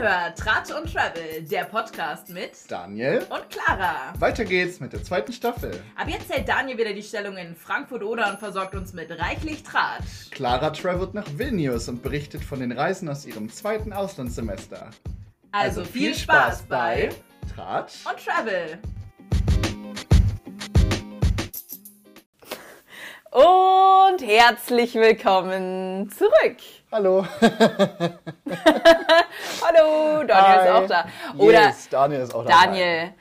hört 0.00 0.38
Tratsch 0.38 0.70
und 0.70 0.90
Travel, 0.90 1.42
der 1.42 1.64
Podcast 1.64 2.30
mit 2.30 2.52
Daniel 2.68 3.26
und 3.28 3.50
Clara. 3.50 4.14
Weiter 4.18 4.46
geht's 4.46 4.80
mit 4.80 4.94
der 4.94 5.02
zweiten 5.02 5.30
Staffel. 5.30 5.72
Ab 5.94 6.08
jetzt 6.08 6.32
hält 6.32 6.48
Daniel 6.48 6.78
wieder 6.78 6.94
die 6.94 7.02
Stellung 7.02 7.36
in 7.36 7.54
Frankfurt-Oder 7.54 8.30
und 8.30 8.38
versorgt 8.38 8.74
uns 8.74 8.94
mit 8.94 9.10
reichlich 9.10 9.62
Tratsch. 9.62 10.30
Clara 10.30 10.70
travelt 10.70 11.12
nach 11.12 11.26
Vilnius 11.36 11.90
und 11.90 12.02
berichtet 12.02 12.42
von 12.42 12.60
den 12.60 12.72
Reisen 12.72 13.10
aus 13.10 13.26
ihrem 13.26 13.50
zweiten 13.50 13.92
Auslandssemester. 13.92 14.88
Also, 15.52 15.84
viel 15.84 16.14
Spaß 16.14 16.62
bei 16.62 17.10
Tratsch 17.54 18.06
und 18.06 18.24
Travel. 18.24 18.78
Und 23.32 24.22
herzlich 24.22 24.94
willkommen 24.94 26.10
zurück. 26.10 26.56
Hallo. 26.92 27.24
Hallo, 29.62 30.24
Daniel 30.26 30.58
ist 30.58 30.66
Hi. 30.66 30.70
auch 30.70 30.88
da. 30.88 31.04
Oder 31.38 31.66
yes, 31.66 31.88
Daniel 31.88 32.22
ist 32.22 32.34
auch 32.34 32.44
dabei. 32.44 32.66
Daniel, 32.66 33.12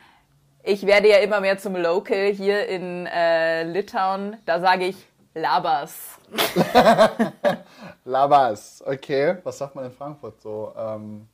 ich 0.63 0.87
werde 0.87 1.07
ja 1.07 1.17
immer 1.17 1.39
mehr 1.39 1.55
zum 1.59 1.75
Local 1.75 2.31
hier 2.31 2.67
in 2.67 3.05
äh, 3.05 3.61
Litauen. 3.65 4.37
Da 4.47 4.59
sage 4.59 4.85
ich 4.85 4.95
Labas. 5.35 6.17
Labas, 8.05 8.83
okay. 8.87 9.37
Was 9.43 9.59
sagt 9.59 9.75
man 9.75 9.85
in 9.85 9.91
Frankfurt 9.91 10.41
so? 10.41 10.73
Ähm, 10.75 11.27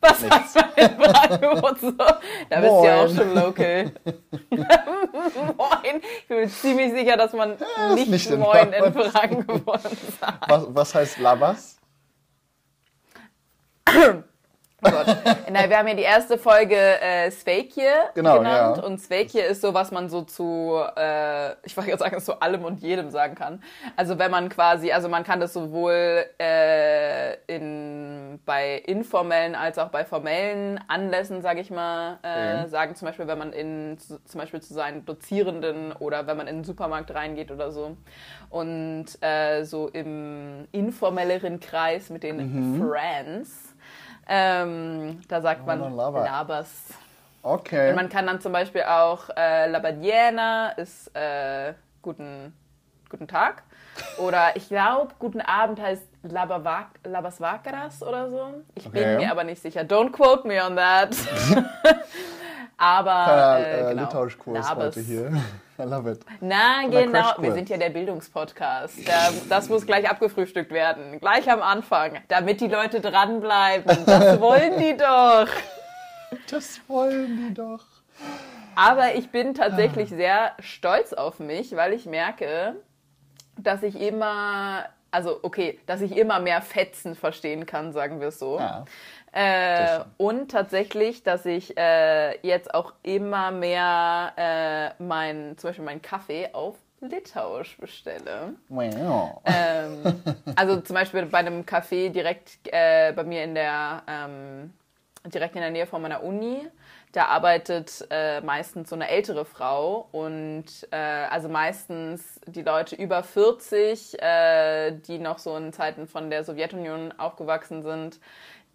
Was 0.00 0.20
Nichts. 0.22 0.52
sagt 0.52 0.76
man 0.76 0.90
in 0.90 0.96
Frankfurt 1.00 1.80
so? 1.80 1.90
Da 1.92 2.60
bist 2.60 2.72
du 2.72 2.84
ja 2.84 3.02
auch 3.02 3.06
Moin. 3.08 3.16
schon 3.16 3.34
Local. 3.34 3.92
Moin. 4.50 6.02
Ich 6.20 6.28
bin 6.28 6.36
mir 6.38 6.48
ziemlich 6.48 6.92
sicher, 6.92 7.16
dass 7.16 7.32
man 7.32 7.52
ist 7.52 7.64
nicht, 7.94 8.08
nicht 8.10 8.30
in 8.30 8.38
Moin 8.40 8.72
in 8.72 8.92
Frankfurt. 8.92 9.10
Frankfurt 9.12 9.82
sagt. 10.20 10.48
was, 10.50 10.66
was 10.70 10.94
heißt 10.94 11.18
Labas? 11.18 11.78
Oh 14.80 14.90
Gott. 14.90 15.06
Na, 15.50 15.68
wir 15.68 15.76
haben 15.76 15.88
ja 15.88 15.94
die 15.94 16.02
erste 16.04 16.38
Folge 16.38 16.76
äh, 16.76 17.32
Svekje 17.32 17.90
Genau, 18.14 18.38
genannt. 18.38 18.76
ja. 18.76 18.84
Und 18.84 18.98
Svekje 19.00 19.42
ist 19.42 19.60
so, 19.60 19.74
was 19.74 19.90
man 19.90 20.08
so 20.08 20.22
zu, 20.22 20.80
äh, 20.96 21.54
ich 21.64 21.76
wollte 21.76 21.90
jetzt 21.90 21.98
sagen, 21.98 22.20
zu 22.20 22.40
allem 22.40 22.64
und 22.64 22.78
jedem 22.80 23.10
sagen 23.10 23.34
kann. 23.34 23.60
Also 23.96 24.20
wenn 24.20 24.30
man 24.30 24.48
quasi, 24.48 24.92
also 24.92 25.08
man 25.08 25.24
kann 25.24 25.40
das 25.40 25.52
sowohl 25.52 26.24
äh, 26.40 27.34
in, 27.48 28.38
bei 28.46 28.74
informellen 28.86 29.56
als 29.56 29.78
auch 29.78 29.88
bei 29.88 30.04
formellen 30.04 30.80
Anlässen, 30.86 31.42
sage 31.42 31.60
ich 31.60 31.70
mal, 31.72 32.18
äh, 32.22 32.28
Okay. 32.60 32.68
sagen. 32.68 32.94
Zum 32.94 33.06
Beispiel, 33.06 33.26
wenn 33.26 33.38
man 33.38 33.52
in, 33.52 33.98
zu- 33.98 34.22
zum 34.24 34.40
Beispiel 34.40 34.60
zu 34.60 34.74
seinen 34.74 35.04
Dozierenden 35.04 35.90
oder 35.92 36.28
wenn 36.28 36.36
man 36.36 36.46
in 36.46 36.58
den 36.58 36.64
Supermarkt 36.64 37.12
reingeht 37.12 37.50
oder 37.50 37.72
so. 37.72 37.96
Und 38.48 39.06
äh, 39.22 39.64
so 39.64 39.88
im 39.88 40.68
informelleren 40.70 41.58
Kreis 41.58 42.10
mit 42.10 42.22
den 42.22 42.78
Friends. 42.80 43.67
Ähm, 44.28 45.20
da 45.28 45.40
sagt 45.40 45.66
man 45.66 45.96
Labas. 45.96 46.24
Labas. 46.24 46.68
Okay. 47.42 47.90
Und 47.90 47.96
man 47.96 48.08
kann 48.08 48.26
dann 48.26 48.40
zum 48.40 48.52
Beispiel 48.52 48.82
auch 48.82 49.30
äh, 49.36 49.68
Labadiena 49.70 50.70
ist 50.72 51.14
äh, 51.16 51.72
guten, 52.02 52.52
guten 53.08 53.26
Tag. 53.26 53.62
Oder 54.18 54.54
ich 54.56 54.68
glaube, 54.68 55.14
guten 55.18 55.40
Abend 55.40 55.80
heißt 55.80 56.02
Labas 56.22 57.40
Vakaras 57.40 58.02
oder 58.02 58.28
so. 58.30 58.62
Ich 58.74 58.88
bin 58.90 59.02
Okay. 59.02 59.16
mir 59.16 59.30
aber 59.30 59.44
nicht 59.44 59.62
sicher. 59.62 59.80
Don't 59.80 60.10
quote 60.12 60.46
me 60.46 60.62
on 60.62 60.76
that. 60.76 61.10
aber 62.76 63.24
Kleiner 63.24 63.58
äh, 63.58 63.80
äh, 63.80 63.90
genau. 63.90 64.02
Litauischkurs 64.02 64.74
heute 64.74 65.00
hier. 65.00 65.32
I 65.78 65.84
love 65.84 66.10
it. 66.10 66.20
Na, 66.40 66.88
Kleiner 66.88 67.06
genau. 67.06 67.34
Wir 67.38 67.52
sind 67.52 67.68
ja 67.68 67.76
der 67.76 67.90
Bildungspodcast. 67.90 69.06
Da, 69.06 69.30
das 69.48 69.68
muss 69.68 69.86
gleich 69.86 70.10
abgefrühstückt 70.10 70.72
werden. 70.72 71.20
Gleich 71.20 71.48
am 71.50 71.62
Anfang. 71.62 72.18
Damit 72.26 72.60
die 72.60 72.66
Leute 72.66 73.00
dranbleiben. 73.00 74.04
Das 74.04 74.40
wollen 74.40 74.78
die 74.78 74.96
doch. 74.96 75.48
Das 76.50 76.80
wollen 76.88 77.48
die 77.48 77.54
doch. 77.54 77.84
Aber 78.74 79.14
ich 79.14 79.30
bin 79.30 79.54
tatsächlich 79.54 80.08
sehr 80.08 80.52
stolz 80.58 81.12
auf 81.12 81.38
mich, 81.38 81.74
weil 81.76 81.92
ich 81.92 82.06
merke, 82.06 82.76
dass 83.56 83.82
ich 83.82 84.00
immer, 84.00 84.84
also 85.10 85.38
okay, 85.42 85.78
dass 85.86 86.00
ich 86.00 86.16
immer 86.16 86.40
mehr 86.40 86.60
Fetzen 86.60 87.14
verstehen 87.14 87.66
kann, 87.66 87.92
sagen 87.92 88.20
wir 88.20 88.28
es 88.28 88.38
so. 88.38 88.58
Ja. 88.58 88.84
Äh, 89.38 90.00
und 90.16 90.50
tatsächlich, 90.50 91.22
dass 91.22 91.46
ich 91.46 91.78
äh, 91.78 92.44
jetzt 92.44 92.74
auch 92.74 92.92
immer 93.04 93.52
mehr 93.52 94.32
äh, 94.36 95.00
mein, 95.00 95.56
zum 95.56 95.70
Beispiel 95.70 95.84
meinen 95.84 96.02
Kaffee 96.02 96.48
auf 96.52 96.74
Litauisch 97.00 97.76
bestelle. 97.78 98.54
Wow. 98.68 99.40
Ähm, 99.44 100.22
also 100.56 100.80
zum 100.80 100.94
Beispiel 100.94 101.24
bei 101.26 101.38
einem 101.38 101.62
Café 101.62 102.08
direkt 102.08 102.58
äh, 102.64 103.12
bei 103.12 103.22
mir 103.22 103.44
in 103.44 103.54
der 103.54 104.02
ähm, 104.08 104.72
direkt 105.24 105.54
in 105.54 105.60
der 105.60 105.70
Nähe 105.70 105.86
von 105.86 106.02
meiner 106.02 106.24
Uni. 106.24 106.66
Da 107.12 107.26
arbeitet 107.26 108.06
äh, 108.10 108.40
meistens 108.42 108.90
so 108.90 108.96
eine 108.96 109.08
ältere 109.08 109.44
Frau 109.44 110.08
und 110.12 110.66
äh, 110.90 110.96
also 110.96 111.48
meistens 111.48 112.40
die 112.46 112.62
Leute 112.62 112.96
über 112.96 113.22
40, 113.22 114.20
äh, 114.20 114.92
die 114.92 115.18
noch 115.18 115.38
so 115.38 115.56
in 115.56 115.72
Zeiten 115.72 116.06
von 116.06 116.28
der 116.28 116.44
Sowjetunion 116.44 117.14
aufgewachsen 117.16 117.82
sind, 117.82 118.20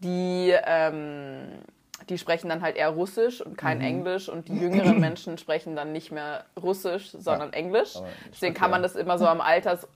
die 0.03 0.53
ähm, 0.65 1.47
die 2.09 2.17
sprechen 2.17 2.49
dann 2.49 2.61
halt 2.61 2.75
eher 2.75 2.89
Russisch 2.89 3.39
und 3.41 3.57
kein 3.57 3.79
Englisch 3.79 4.27
und 4.27 4.49
die 4.49 4.57
jüngeren 4.59 4.99
Menschen 4.99 5.37
sprechen 5.37 5.75
dann 5.75 5.91
nicht 5.93 6.11
mehr 6.11 6.43
Russisch, 6.61 7.11
sondern 7.11 7.53
Englisch. 7.53 7.95
aber 7.95 8.07
Deswegen 8.31 8.53
kann 8.53 8.71
man 8.71 8.81
das 8.83 8.95
immer 8.95 9.17
so 9.17 9.25
am 9.25 9.39
Alters, 9.39 9.87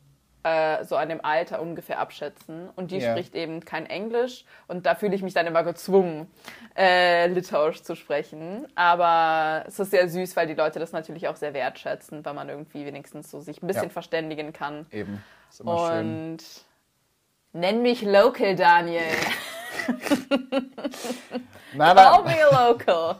äh, 0.43 0.85
so 0.85 0.95
an 0.95 1.09
dem 1.09 1.23
Alter 1.25 1.61
ungefähr 1.61 1.99
abschätzen. 1.99 2.69
Und 2.77 2.91
die 2.91 2.99
Ja. 2.99 3.11
spricht 3.11 3.35
eben 3.35 3.65
kein 3.65 3.85
Englisch 3.87 4.45
und 4.67 4.85
da 4.85 4.95
fühle 4.95 5.15
ich 5.15 5.21
mich 5.21 5.33
dann 5.33 5.47
immer 5.47 5.63
gezwungen, 5.63 6.31
äh, 6.77 7.27
Litauisch 7.27 7.81
zu 7.83 7.95
sprechen. 7.95 8.67
Aber 8.75 9.65
es 9.67 9.77
ist 9.77 9.91
sehr 9.91 10.07
süß, 10.07 10.35
weil 10.37 10.47
die 10.47 10.53
Leute 10.53 10.79
das 10.79 10.93
natürlich 10.93 11.27
auch 11.27 11.35
sehr 11.35 11.53
wertschätzen, 11.53 12.23
weil 12.23 12.33
man 12.35 12.47
irgendwie 12.47 12.85
wenigstens 12.85 13.29
so 13.29 13.41
sich 13.41 13.61
ein 13.61 13.67
bisschen 13.67 13.85
Ja. 13.85 13.89
verständigen 13.89 14.53
kann. 14.53 14.85
Eben. 14.91 15.21
Immer 15.59 15.77
schön. 15.77 15.99
Und 15.99 16.43
nenn 17.51 17.81
mich 17.81 18.03
Local, 18.03 18.55
Daniel. 18.55 19.03
Na, 21.73 21.93
Call 21.93 22.23
na. 22.23 22.29
me 22.29 22.41
a 22.41 22.67
local. 22.67 23.15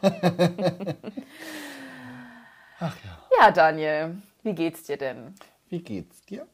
Ach 2.80 2.96
ja. 3.04 3.18
Ja, 3.40 3.52
Daniel, 3.52 4.16
wie 4.44 4.54
geht's 4.54 4.84
dir 4.84 4.98
denn? 4.98 5.36
Wie 5.70 5.82
geht's 5.82 6.22
dir? 6.24 6.48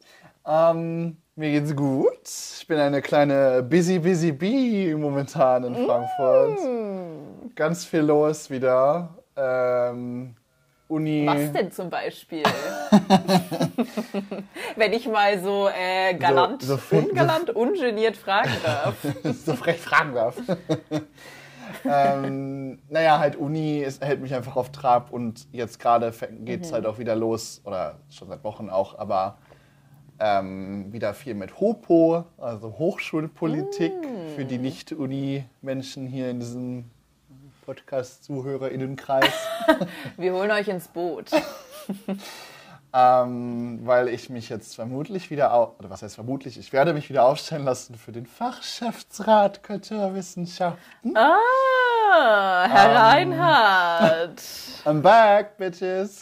Ähm, 0.46 1.18
mir 1.36 1.52
geht's 1.52 1.75
gut. 1.75 2.28
Ich 2.59 2.66
bin 2.68 2.78
eine 2.80 3.02
kleine 3.02 3.64
busy, 3.64 4.00
busy 4.00 4.31
bee 4.31 4.96
momentan 4.96 5.64
in 5.64 5.75
Frankfurt. 5.86 6.59
Mm. 6.59 7.56
Ganz 7.56 7.85
viel 7.85 8.02
los 8.02 8.50
wieder. 8.50 9.09
Ähm, 9.35 10.35
Uni. 10.93 11.25
Was 11.27 11.51
denn 11.51 11.71
zum 11.71 11.89
Beispiel? 11.89 12.43
Wenn 14.75 14.93
ich 14.93 15.07
mal 15.07 15.39
so 15.41 15.67
äh, 15.69 16.13
galant, 16.15 16.61
So- 16.61 16.77
so 16.77 16.95
ungalant, 16.97 17.49
ungeniert 17.51 18.17
fragen 18.17 18.51
darf. 18.65 18.95
so 19.45 19.53
frech 19.55 19.79
fragen 19.79 20.13
darf. 20.13 20.35
ähm, 21.85 22.79
naja, 22.89 23.19
halt 23.19 23.35
Uni 23.35 23.79
ist, 23.79 24.03
hält 24.03 24.21
mich 24.21 24.33
einfach 24.33 24.55
auf 24.55 24.71
Trab 24.71 25.11
und 25.11 25.47
jetzt 25.51 25.79
gerade 25.79 26.13
geht 26.45 26.63
es 26.63 26.69
Mhm. 26.71 26.75
halt 26.75 26.85
auch 26.85 26.99
wieder 26.99 27.15
los, 27.15 27.61
oder 27.65 27.99
schon 28.09 28.27
seit 28.27 28.43
Wochen 28.43 28.69
auch, 28.69 28.97
aber 28.99 29.37
ähm, 30.19 30.91
wieder 30.93 31.13
viel 31.13 31.33
mit 31.33 31.59
HOPO, 31.59 32.25
also 32.37 32.75
Hochschulpolitik 32.77 33.91
Mm. 33.93 34.35
für 34.35 34.45
die 34.45 34.57
Nicht-Uni-Menschen 34.59 36.07
hier 36.07 36.29
in 36.29 36.39
diesem 36.39 36.85
Podcast-ZuhörerInnenkreis. 37.63 39.34
Wir 40.18 40.34
holen 40.34 40.51
euch 40.51 40.68
ins 40.68 40.88
Boot. 40.88 41.31
ähm, 42.94 43.79
weil 43.84 44.07
ich 44.09 44.29
mich 44.29 44.50
jetzt 44.50 44.75
vermutlich 44.75 45.31
wieder, 45.31 45.53
au 45.53 45.76
oder 45.79 45.90
was 45.90 46.03
heißt 46.03 46.16
vermutlich, 46.16 46.59
ich 46.59 46.72
werde 46.73 46.93
mich 46.93 47.09
wieder 47.09 47.26
aufstellen 47.26 47.64
lassen 47.66 47.96
für 47.96 48.11
den 48.11 48.26
Fachschaftsrat 48.26 49.64
Kulturwissenschaften. 49.64 51.17
Ah, 51.17 52.67
Herr 52.70 52.91
Ähm. 52.91 52.97
Reinhardt. 53.32 54.41
I'm 54.85 55.02
back, 55.02 55.58
bitches. 55.58 56.20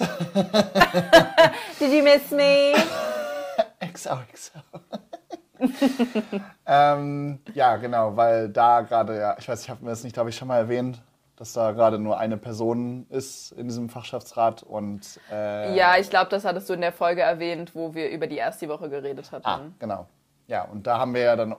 Did 1.80 1.92
you 1.92 2.04
miss 2.04 2.32
me? 2.32 2.74
XOXO. 3.82 4.60
ähm, 6.66 7.40
ja, 7.54 7.76
genau, 7.78 8.16
weil 8.16 8.50
da 8.50 8.82
gerade, 8.82 9.20
ja, 9.20 9.36
ich 9.38 9.48
weiß, 9.48 9.64
ich 9.64 9.70
habe 9.70 9.84
mir 9.84 9.92
das 9.92 10.04
nicht, 10.04 10.14
glaube 10.14 10.30
ich, 10.30 10.36
schon 10.36 10.48
mal 10.48 10.58
erwähnt, 10.58 11.02
dass 11.42 11.54
da 11.54 11.72
gerade 11.72 11.98
nur 11.98 12.20
eine 12.20 12.38
Person 12.38 13.08
ist 13.10 13.54
in 13.54 13.68
diesem 13.68 13.90
Fachschaftsrat 13.90 14.62
und 14.62 15.20
äh, 15.32 15.76
Ja, 15.76 15.98
ich 15.98 16.12
glaube, 16.12 16.30
das 16.30 16.46
hattest 16.46 16.70
du 16.70 16.74
in 16.74 16.82
der 16.82 16.92
Folge 16.92 17.22
erwähnt, 17.22 17.74
wo 17.74 17.96
wir 17.96 18.12
über 18.12 18.28
die 18.28 18.38
erste 18.38 18.70
Woche 18.70 18.92
geredet 18.92 19.32
hatten. 19.32 19.48
ah, 19.48 19.62
genau. 19.80 20.06
Ja, 20.46 20.66
und 20.66 20.86
da 20.86 21.00
haben 21.00 21.16
wir 21.16 21.22
ja 21.22 21.36
dann 21.36 21.54
äh, 21.54 21.56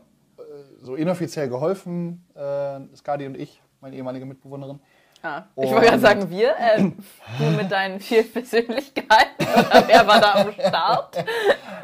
so 0.81 0.95
inoffiziell 0.95 1.49
geholfen, 1.49 2.25
äh, 2.37 2.79
Skadi 2.95 3.27
und 3.27 3.37
ich, 3.37 3.61
meine 3.81 3.97
ehemalige 3.97 4.25
Mitbewohnerin. 4.25 4.79
Ah, 5.21 5.47
ich 5.57 5.69
wollte 5.73 5.87
gerade 5.87 5.99
sagen, 5.99 6.31
wir, 6.31 6.55
äh, 6.57 6.79
du 6.79 7.45
mit 7.57 7.73
deinen 7.73 7.99
vier 7.99 8.23
Persönlichkeiten, 8.23 9.09
oder 9.41 9.83
wer 9.89 10.07
war 10.07 10.21
da 10.21 10.35
am 10.35 10.53
Start? 10.53 11.25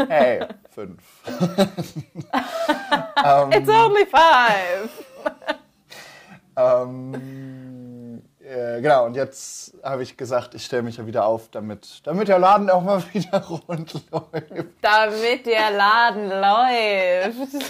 Hey, 0.08 0.46
fünf. 0.70 1.02
It's 3.50 3.68
only 3.68 4.06
five. 4.06 4.88
Ähm, 6.58 7.77
äh, 8.48 8.80
genau, 8.80 9.04
und 9.04 9.14
jetzt 9.14 9.74
habe 9.82 10.02
ich 10.02 10.16
gesagt, 10.16 10.54
ich 10.54 10.64
stelle 10.64 10.82
mich 10.82 10.96
ja 10.96 11.06
wieder 11.06 11.26
auf, 11.26 11.50
damit, 11.50 12.00
damit 12.04 12.28
der 12.28 12.38
Laden 12.38 12.70
auch 12.70 12.82
mal 12.82 13.02
wieder 13.12 13.44
rund 13.44 13.92
läuft. 14.10 14.66
Damit 14.80 15.46
der 15.46 15.70
Laden 15.70 16.28
läuft. 16.28 17.64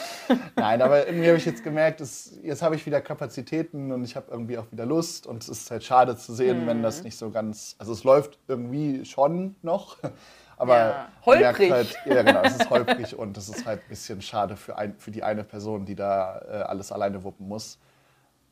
Nein, 0.57 0.81
aber 0.81 1.07
irgendwie 1.07 1.27
habe 1.27 1.37
ich 1.39 1.47
jetzt 1.47 1.65
gemerkt, 1.65 2.01
dass, 2.01 2.33
jetzt 2.43 2.63
habe 2.63 2.77
ich 2.77 2.87
wieder 2.87 3.01
Kapazitäten 3.01 3.91
und 3.91 4.05
ich 4.05 4.15
habe 4.15 4.27
irgendwie 4.31 4.57
auch 4.59 4.71
wieder 4.71 4.87
Lust. 4.87 5.27
Und 5.27 5.43
es 5.43 5.49
ist 5.49 5.71
halt 5.71 5.83
schade 5.83 6.17
zu 6.17 6.33
sehen, 6.33 6.67
wenn 6.67 6.83
das 6.83 7.03
nicht 7.03 7.19
so 7.19 7.31
ganz. 7.31 7.75
Also 7.79 7.93
es 7.93 8.05
läuft 8.05 8.39
irgendwie 8.47 9.05
schon 9.05 9.57
noch. 9.63 9.97
Aber 10.57 10.77
Ja. 10.77 11.09
Holprig. 11.25 11.71
Halt, 11.71 11.97
ja, 12.05 12.23
genau, 12.23 12.43
es 12.43 12.57
ist 12.57 12.71
holprig 12.71 13.17
und 13.17 13.37
es 13.37 13.49
ist 13.49 13.65
halt 13.65 13.81
ein 13.81 13.89
bisschen 13.89 14.21
schade 14.23 14.57
für, 14.57 14.77
ein, 14.77 14.95
für 14.99 15.11
die 15.11 15.23
eine 15.23 15.45
Person, 15.45 15.85
die 15.85 15.95
da 15.95 16.41
äh, 16.51 16.55
alles 16.63 16.93
alleine 16.93 17.23
wuppen 17.23 17.49
muss. 17.49 17.79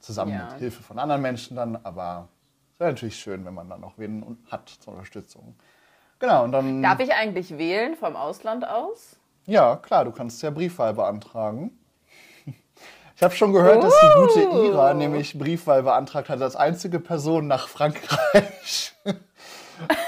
Zusammen 0.07 0.33
Ja. 0.33 0.45
mit 0.51 0.59
Hilfe 0.61 0.83
von 0.85 1.01
anderen 1.01 1.21
Menschen 1.21 1.57
dann. 1.57 1.77
Aber 1.83 2.29
es 2.73 2.79
wäre 2.79 2.93
natürlich 2.93 3.17
schön, 3.19 3.45
wenn 3.45 3.55
man 3.55 3.69
dann 3.69 3.81
noch 3.81 3.99
wen 3.99 4.39
hat 4.51 4.69
zur 4.69 4.93
Unterstützung. 4.93 5.57
Genau, 6.21 6.45
und 6.45 6.53
dann. 6.53 6.81
Darf 6.81 7.01
ich 7.01 7.13
eigentlich 7.13 7.59
wählen 7.59 7.97
vom 7.97 8.15
Ausland 8.15 8.67
aus? 8.67 9.17
Ja, 9.47 9.75
klar, 9.77 10.05
du 10.05 10.13
kannst 10.13 10.41
ja 10.43 10.51
Briefwahl 10.51 10.95
beantragen. 10.95 11.77
Ich 13.19 13.23
habe 13.23 13.35
schon 13.35 13.55
gehört, 13.55 13.83
dass 13.83 13.95
die 13.99 14.21
gute 14.21 14.51
Uh. 14.51 14.65
Ira 14.67 14.93
nämlich 14.93 15.39
Briefwahl 15.39 15.83
beantragt 15.83 16.29
hat 16.29 16.43
als 16.43 16.55
einzige 16.55 17.01
Person 17.01 17.47
nach 17.47 17.67
Frankreich. 17.67 18.95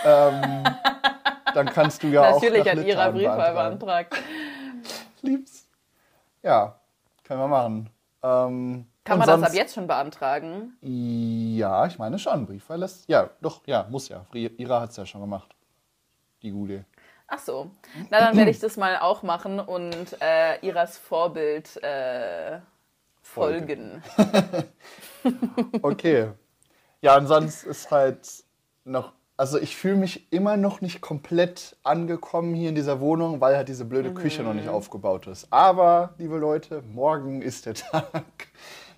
ähm, 0.04 0.62
dann 1.54 1.66
kannst 1.72 2.02
du 2.02 2.08
ja 2.08 2.32
Natürlich 2.32 2.60
auch 2.60 2.64
nach 2.66 2.76
hat 2.76 2.84
Ira 2.86 3.10
Briefwahl 3.10 3.52
beantragen. 3.54 3.78
beantragt. 3.78 4.22
Lieb's. 5.22 5.66
Ja, 6.42 6.78
können 7.24 7.40
wir 7.40 7.48
machen. 7.48 7.90
Ähm, 8.22 8.86
Kann 9.08 9.18
man 9.18 9.26
das 9.26 9.40
sonst- 9.40 9.48
ab 9.50 9.54
jetzt 9.54 9.74
schon 9.74 9.86
beantragen? 9.86 10.76
Ja, 10.82 11.86
ich 11.86 11.98
meine 11.98 12.18
schon. 12.18 12.46
Briefwahl 12.46 12.78
lässt. 12.78 13.08
Ja, 13.08 13.30
doch, 13.40 13.62
ja, 13.66 13.86
muss 13.90 14.08
ja. 14.08 14.24
Ira 14.32 14.80
hat 14.82 14.90
es 14.90 14.96
ja 14.96 15.06
schon 15.06 15.20
gemacht. 15.20 15.54
Die 16.42 16.50
gute. 16.50 16.84
Ach 17.26 17.38
so. 17.38 17.70
Na, 18.10 18.20
dann 18.20 18.36
werde 18.36 18.50
ich 18.50 18.58
das 18.60 18.76
mal 18.76 18.98
auch 18.98 19.22
machen 19.22 19.60
und 19.60 20.16
äh, 20.22 20.64
Iras 20.66 20.96
Vorbild 20.96 21.76
äh, 21.82 22.60
folgen. 23.22 24.02
Okay. 25.82 26.28
Ja, 27.00 27.16
und 27.16 27.26
sonst 27.26 27.64
ist 27.64 27.90
halt 27.90 28.26
noch, 28.84 29.12
also 29.36 29.58
ich 29.58 29.76
fühle 29.76 29.96
mich 29.96 30.32
immer 30.32 30.56
noch 30.56 30.80
nicht 30.80 31.00
komplett 31.00 31.76
angekommen 31.82 32.54
hier 32.54 32.70
in 32.70 32.74
dieser 32.74 33.00
Wohnung, 33.00 33.40
weil 33.40 33.56
halt 33.56 33.68
diese 33.68 33.84
blöde 33.84 34.12
Küche 34.14 34.42
noch 34.42 34.54
nicht 34.54 34.68
aufgebaut 34.68 35.26
ist. 35.26 35.46
Aber, 35.50 36.14
liebe 36.18 36.38
Leute, 36.38 36.82
morgen 36.82 37.42
ist 37.42 37.66
der 37.66 37.74
Tag. 37.74 38.24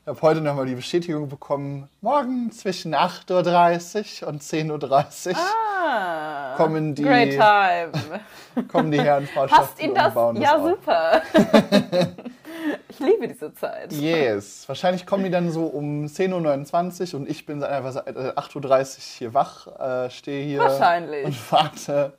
Ich 0.02 0.06
habe 0.08 0.22
heute 0.22 0.40
nochmal 0.40 0.66
die 0.66 0.74
Bestätigung 0.74 1.28
bekommen, 1.28 1.88
morgen 2.00 2.50
zwischen 2.52 2.94
8.30 2.94 4.22
Uhr 4.22 4.28
und 4.28 4.42
10.30 4.42 5.28
Uhr 5.30 5.36
Ah, 5.36 6.54
Kommen 6.56 6.94
die- 6.94 7.02
Great 7.02 7.30
time. 7.32 8.20
kommen 8.68 8.90
die 8.90 9.00
Herren 9.00 9.28
Passt 9.34 9.80
Ihnen 9.80 9.94
das? 9.94 10.14
das 10.14 10.38
Ja, 10.38 10.56
auf. 10.56 10.70
super. 10.70 11.22
ich 12.88 12.98
liebe 12.98 13.28
diese 13.28 13.52
Zeit. 13.54 13.92
Yes. 13.92 14.64
Wahrscheinlich 14.68 15.06
kommen 15.06 15.24
die 15.24 15.30
dann 15.30 15.50
so 15.50 15.66
um 15.66 16.06
10.29 16.06 17.14
Uhr 17.14 17.20
und 17.20 17.28
ich 17.30 17.44
bin 17.46 17.62
einfach 17.62 17.92
seit 17.92 18.08
äh, 18.08 18.32
8.30 18.36 18.56
Uhr 18.56 19.02
hier 19.18 19.34
wach, 19.34 19.66
äh, 19.78 20.10
stehe 20.10 20.44
hier 20.44 20.58
Wahrscheinlich. 20.60 21.26
und 21.26 21.52
warte. 21.52 22.12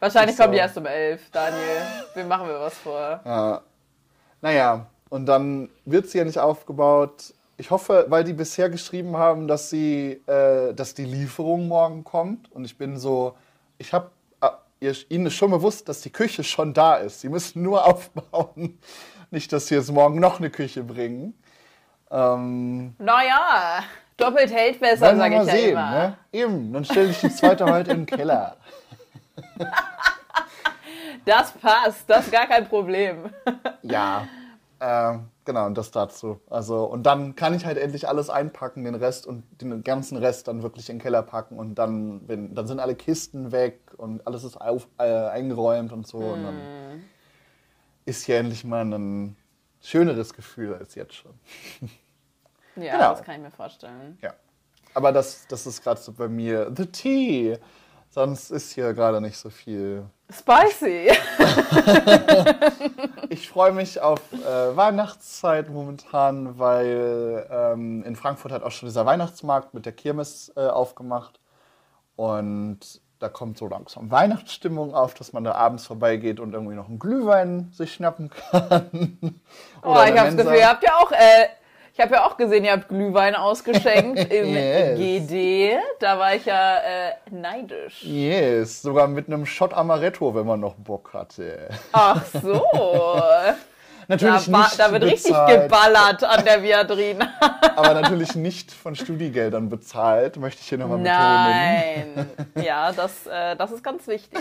Wahrscheinlich 0.00 0.36
kommen 0.36 0.52
die 0.52 0.58
so. 0.58 0.62
erst 0.62 0.78
um 0.78 0.86
elf, 0.86 1.30
Daniel. 1.30 1.82
Wir 2.14 2.24
machen 2.24 2.48
wir 2.48 2.58
was 2.60 2.74
vor. 2.78 3.20
Ja. 3.24 3.60
Naja, 4.40 4.86
und 5.08 5.26
dann 5.26 5.68
wird 5.84 6.08
sie 6.08 6.18
ja 6.18 6.24
nicht 6.24 6.38
aufgebaut. 6.38 7.34
Ich 7.56 7.70
hoffe, 7.70 8.06
weil 8.08 8.24
die 8.24 8.32
bisher 8.34 8.70
geschrieben 8.70 9.16
haben, 9.16 9.48
dass 9.48 9.68
sie, 9.70 10.20
äh, 10.26 10.74
dass 10.74 10.94
die 10.94 11.04
Lieferung 11.04 11.66
morgen 11.66 12.04
kommt. 12.04 12.52
Und 12.52 12.64
ich 12.64 12.78
bin 12.78 12.98
so, 12.98 13.34
ich 13.78 13.92
habe 13.92 14.10
ihnen 14.80 15.26
ist 15.26 15.34
schon 15.34 15.50
bewusst, 15.50 15.88
dass 15.88 16.02
die 16.02 16.10
Küche 16.10 16.44
schon 16.44 16.72
da 16.72 16.96
ist. 16.96 17.20
Sie 17.20 17.28
müssen 17.28 17.62
nur 17.62 17.84
aufbauen. 17.86 18.78
Nicht, 19.30 19.52
dass 19.52 19.66
sie 19.66 19.74
jetzt 19.74 19.90
morgen 19.90 20.20
noch 20.20 20.38
eine 20.38 20.50
Küche 20.50 20.82
bringen. 20.84 21.34
Ähm, 22.10 22.94
Naja, 22.98 23.82
doppelt 24.16 24.50
hält 24.52 24.80
besser, 24.80 25.16
sage 25.16 25.34
ich 25.34 25.46
ja 25.46 25.52
sehen. 25.52 25.70
immer. 25.70 25.90
Ne? 25.90 26.16
Eben, 26.32 26.72
dann 26.72 26.84
stelle 26.84 27.10
ich 27.10 27.20
die 27.20 27.30
zweite 27.30 27.64
heute 27.70 27.90
den 27.94 28.06
Keller. 28.06 28.56
Das 31.24 31.52
passt, 31.52 32.08
das 32.08 32.26
ist 32.26 32.32
gar 32.32 32.46
kein 32.46 32.66
Problem. 32.66 33.30
Ja, 33.82 34.26
äh, 34.80 35.18
genau, 35.44 35.66
und 35.66 35.76
das 35.76 35.90
dazu. 35.90 36.40
Also, 36.48 36.84
und 36.84 37.04
dann 37.04 37.34
kann 37.34 37.54
ich 37.54 37.64
halt 37.66 37.78
endlich 37.78 38.08
alles 38.08 38.30
einpacken, 38.30 38.84
den 38.84 38.94
Rest 38.94 39.26
und 39.26 39.44
den 39.60 39.82
ganzen 39.82 40.16
Rest 40.18 40.48
dann 40.48 40.62
wirklich 40.62 40.88
in 40.88 40.96
den 40.96 41.02
Keller 41.02 41.22
packen 41.22 41.58
und 41.58 41.74
dann, 41.76 42.26
wenn, 42.28 42.54
dann 42.54 42.66
sind 42.66 42.80
alle 42.80 42.94
Kisten 42.94 43.50
weg 43.52 43.80
und 43.96 44.26
alles 44.26 44.44
ist 44.44 44.56
auf, 44.60 44.88
äh, 44.98 45.04
eingeräumt 45.04 45.92
und 45.92 46.06
so. 46.06 46.18
Und 46.18 46.44
dann 46.44 46.56
ist 48.04 48.24
hier 48.24 48.38
endlich 48.38 48.64
mal 48.64 48.84
ein 48.84 49.36
schöneres 49.80 50.32
Gefühl 50.34 50.74
als 50.74 50.94
jetzt 50.94 51.14
schon. 51.14 51.34
Ja, 52.76 52.92
Genau. 52.96 53.10
das 53.10 53.22
kann 53.24 53.34
ich 53.34 53.40
mir 53.42 53.50
vorstellen. 53.50 54.16
Ja. 54.22 54.34
Aber 54.94 55.10
das, 55.10 55.48
das 55.48 55.66
ist 55.66 55.82
gerade 55.82 56.00
so 56.00 56.12
bei 56.12 56.28
mir 56.28 56.72
the 56.76 56.86
tea. 56.86 57.58
Sonst 58.08 58.52
ist 58.52 58.70
hier 58.72 58.94
gerade 58.94 59.20
nicht 59.20 59.36
so 59.36 59.50
viel. 59.50 60.06
Spicy. 60.30 61.10
Ich 63.30 63.48
freue 63.50 63.72
mich 63.72 64.00
auf 64.00 64.20
äh, 64.32 64.76
Weihnachtszeit 64.76 65.68
momentan, 65.68 66.58
weil 66.58 67.46
ähm, 67.50 68.02
in 68.04 68.16
Frankfurt 68.16 68.52
hat 68.52 68.62
auch 68.62 68.70
schon 68.70 68.88
dieser 68.88 69.04
Weihnachtsmarkt 69.04 69.74
mit 69.74 69.84
der 69.84 69.92
Kirmes 69.92 70.50
äh, 70.56 70.60
aufgemacht. 70.60 71.38
Und 72.16 73.00
da 73.18 73.28
kommt 73.28 73.58
so 73.58 73.68
langsam 73.68 74.10
Weihnachtsstimmung 74.10 74.94
auf, 74.94 75.14
dass 75.14 75.32
man 75.32 75.44
da 75.44 75.52
abends 75.52 75.86
vorbeigeht 75.86 76.40
und 76.40 76.54
irgendwie 76.54 76.74
noch 76.74 76.88
einen 76.88 76.98
Glühwein 76.98 77.70
sich 77.72 77.92
schnappen 77.92 78.30
kann. 78.30 79.40
Oh, 79.82 79.94
ich 80.04 80.18
habe 80.18 80.34
das. 80.34 80.36
Gefühl, 80.36 80.58
ihr 80.58 80.68
habt 80.68 80.82
ja 80.82 80.96
auch, 80.96 81.12
äh, 81.12 81.48
ich 81.98 82.04
habe 82.04 82.14
ja 82.14 82.26
auch 82.26 82.36
gesehen, 82.36 82.64
ihr 82.64 82.70
habt 82.70 82.88
Glühwein 82.88 83.34
ausgeschenkt 83.34 84.20
im 84.32 84.54
Yes. 84.54 84.98
GD. 84.98 85.78
Da 85.98 86.16
war 86.16 86.32
ich 86.36 86.44
ja 86.44 86.76
äh, 86.76 87.12
neidisch. 87.28 88.04
Yes, 88.04 88.82
sogar 88.82 89.08
mit 89.08 89.26
einem 89.26 89.44
Shot 89.44 89.74
Amaretto, 89.74 90.32
wenn 90.32 90.46
man 90.46 90.60
noch 90.60 90.76
Bock 90.76 91.12
hatte. 91.12 91.68
Ach 91.92 92.24
so. 92.24 92.62
Da, 94.08 94.14
Natürlich 94.14 94.50
war, 94.50 94.60
nicht 94.60 94.80
da 94.80 94.90
wird 94.90 95.02
richtig 95.02 95.32
bezahlt, 95.32 95.64
geballert 95.64 96.24
an 96.24 96.42
der 96.42 96.62
Viadrina. 96.62 97.28
aber 97.76 97.92
natürlich 97.92 98.34
nicht 98.36 98.72
von 98.72 98.96
Studiegeldern 98.96 99.68
bezahlt, 99.68 100.38
möchte 100.38 100.62
ich 100.62 100.68
hier 100.70 100.78
nochmal 100.78 100.96
betonen. 100.96 102.30
Nein. 102.54 102.64
Ja, 102.64 102.90
das, 102.90 103.26
äh, 103.26 103.54
das 103.54 103.70
ist 103.70 103.84
ganz 103.84 104.06
wichtig. 104.06 104.40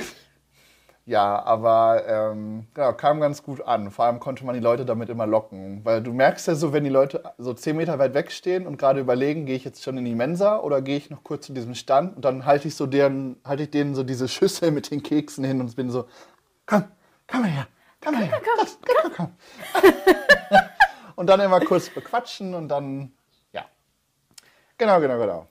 Ja, 1.08 1.42
aber 1.46 2.04
ähm, 2.06 2.68
genau, 2.74 2.92
kam 2.92 3.22
ganz 3.22 3.42
gut 3.42 3.62
an. 3.62 3.92
Vor 3.92 4.04
allem 4.04 4.20
konnte 4.20 4.46
man 4.46 4.56
die 4.56 4.62
Leute 4.62 4.84
damit 4.84 5.08
immer 5.08 5.26
locken. 5.26 5.80
Weil 5.86 6.04
du 6.04 6.12
merkst 6.12 6.48
ja 6.48 6.56
so, 6.56 6.74
wenn 6.74 6.84
die 6.84 6.90
Leute 6.90 7.24
so 7.38 7.54
zehn 7.54 7.78
Meter 7.78 7.98
weit 7.98 8.14
wegstehen 8.14 8.68
und 8.68 8.78
gerade 8.78 9.00
überlegen, 9.00 9.46
gehe 9.46 9.56
ich 9.56 9.64
jetzt 9.64 9.82
schon 9.82 9.98
in 9.98 10.04
die 10.04 10.16
Mensa 10.16 10.60
oder 10.60 10.82
gehe 10.82 10.98
ich 10.98 11.10
noch 11.10 11.24
kurz 11.24 11.46
zu 11.46 11.54
diesem 11.54 11.76
Stand 11.76 12.18
und 12.18 12.26
dann 12.26 12.46
halte 12.46 12.68
ich 12.68 12.76
so 12.76 12.86
deren, 12.86 13.38
halte 13.46 13.64
ich 13.64 13.72
denen 13.72 13.96
so 13.96 14.04
diese 14.04 14.28
Schüssel 14.28 14.72
mit 14.72 14.92
den 14.92 15.02
Keksen 15.02 15.46
hin 15.46 15.62
und 15.62 15.74
bin 15.78 15.90
so, 15.92 16.10
komm, 16.66 16.84
komm 17.26 17.42
mal 17.44 17.52
her, 17.52 17.68
komm 18.04 18.14
mal 18.14 18.24
her, 18.24 18.42
komm, 18.44 18.68
komm, 18.84 19.14
komm, 19.16 19.32
komm. 19.82 19.82
und 21.16 21.28
dann 21.28 21.40
immer 21.40 21.62
kurz 21.62 21.90
bequatschen 21.90 22.54
und 22.54 22.68
dann, 22.68 23.14
ja. 23.54 23.64
Genau, 24.78 25.00
genau, 25.00 25.18
genau. 25.18 25.48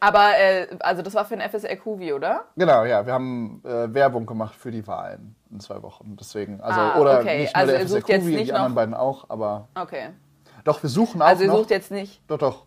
Aber, 0.00 0.38
äh, 0.38 0.66
also 0.80 1.02
das 1.02 1.14
war 1.14 1.24
für 1.24 1.34
ein 1.34 1.40
FSLQV, 1.40 2.14
oder? 2.14 2.44
Genau, 2.56 2.84
ja, 2.84 3.04
wir 3.04 3.12
haben 3.12 3.62
äh, 3.64 3.92
Werbung 3.92 4.26
gemacht 4.26 4.54
für 4.54 4.70
die 4.70 4.86
Wahlen 4.86 5.34
in 5.50 5.60
zwei 5.60 5.82
Wochen. 5.82 6.16
Deswegen, 6.18 6.60
also, 6.60 6.80
Ah, 6.80 6.98
oder 6.98 7.18
okay. 7.20 7.40
nicht 7.40 7.54
nur 7.56 7.60
Also 7.60 7.72
der 8.00 8.18
nicht 8.18 8.46
die 8.48 8.52
anderen 8.52 8.74
beiden 8.74 8.94
auch, 8.94 9.26
aber 9.28 9.68
Okay. 9.74 10.10
doch, 10.64 10.82
wir 10.82 10.90
suchen 10.90 11.20
auch 11.22 11.26
Also 11.26 11.42
ihr 11.44 11.48
noch. 11.48 11.58
sucht 11.58 11.70
jetzt 11.70 11.90
nicht 11.90 12.22
Doch, 12.28 12.38
doch. 12.38 12.64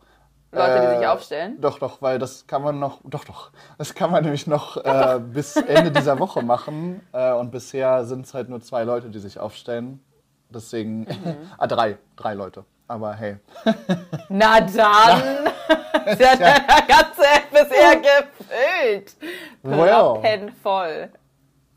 Leute, 0.54 0.82
die 0.82 0.86
Äh, 0.88 0.98
sich 0.98 1.08
aufstellen? 1.08 1.62
Doch, 1.62 1.80
doch, 1.80 2.02
weil 2.02 2.20
das 2.20 2.46
kann 2.46 2.62
man 2.62 2.78
noch, 2.78 3.00
doch, 3.06 3.24
doch, 3.24 3.52
das 3.78 3.96
kann 3.96 4.12
man 4.12 4.24
nämlich 4.26 4.48
noch 4.48 4.76
äh, 4.84 5.20
bis 5.24 5.56
Ende 5.56 5.92
dieser 5.92 6.20
Woche 6.20 6.42
machen. 6.42 7.00
Äh, 7.14 7.32
und 7.32 7.52
bisher 7.52 8.04
sind 8.04 8.26
es 8.26 8.34
halt 8.34 8.50
nur 8.50 8.60
zwei 8.60 8.84
Leute, 8.84 9.10
die 9.10 9.20
sich 9.20 9.40
aufstellen. 9.40 10.04
Deswegen, 10.50 11.02
Mhm. 11.04 11.36
ah, 11.58 11.68
drei, 11.68 11.98
drei 12.18 12.34
Leute. 12.34 12.66
Aber 12.90 13.14
hey, 13.14 13.38
Na 14.28 14.60
dann! 14.60 15.22
ist 16.06 16.20
ja 16.20 16.36
der 16.36 16.62
ganze 16.88 17.24
FSR 17.52 17.96
gefüllt. 17.98 19.16
Well. 19.64 19.90
Proppenvoll. 19.90 21.10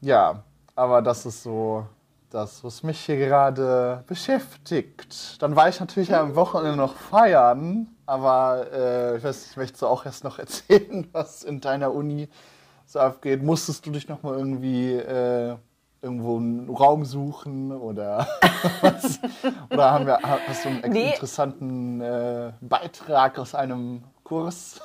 ja, 0.01 0.43
aber 0.75 1.03
das 1.03 1.27
ist 1.27 1.43
so 1.43 1.87
das, 2.31 2.65
was 2.65 2.83
mich 2.83 3.01
hier 3.01 3.17
gerade 3.17 4.03
beschäftigt. 4.07 5.41
Dann 5.41 5.55
war 5.55 5.69
ich 5.69 5.79
natürlich 5.79 6.13
am 6.15 6.35
Wochenende 6.35 6.77
noch 6.77 6.97
feiern, 6.97 7.87
aber 8.07 8.67
äh, 8.73 9.17
ich 9.17 9.25
weiß, 9.25 9.51
ich 9.51 9.57
möchte 9.57 9.89
auch 9.89 10.05
erst 10.05 10.25
noch 10.25 10.39
erzählen, 10.41 11.09
was 11.13 11.45
in 11.45 11.61
deiner 11.61 11.93
Uni 11.93 12.29
so 12.87 12.99
abgeht. 12.99 13.43
Musstest 13.43 13.87
du 13.87 13.91
dich 13.91 14.09
noch 14.09 14.23
mal 14.23 14.37
irgendwie 14.37 14.95
äh, 14.95 15.57
irgendwo 16.05 16.37
einen 16.37 16.69
Raum 16.71 17.05
suchen 17.05 17.73
oder 17.73 18.29
was? 18.83 19.19
Oder 19.71 19.91
haben 19.91 20.07
wir, 20.07 20.19
hast 20.23 20.65
du 20.65 20.69
einen 20.69 20.93
Nee. 20.93 21.11
interessanten 21.13 22.01
äh, 22.01 22.53
Beitrag 22.61 23.39
aus 23.39 23.55
einem 23.55 24.05
Kurs? 24.23 24.81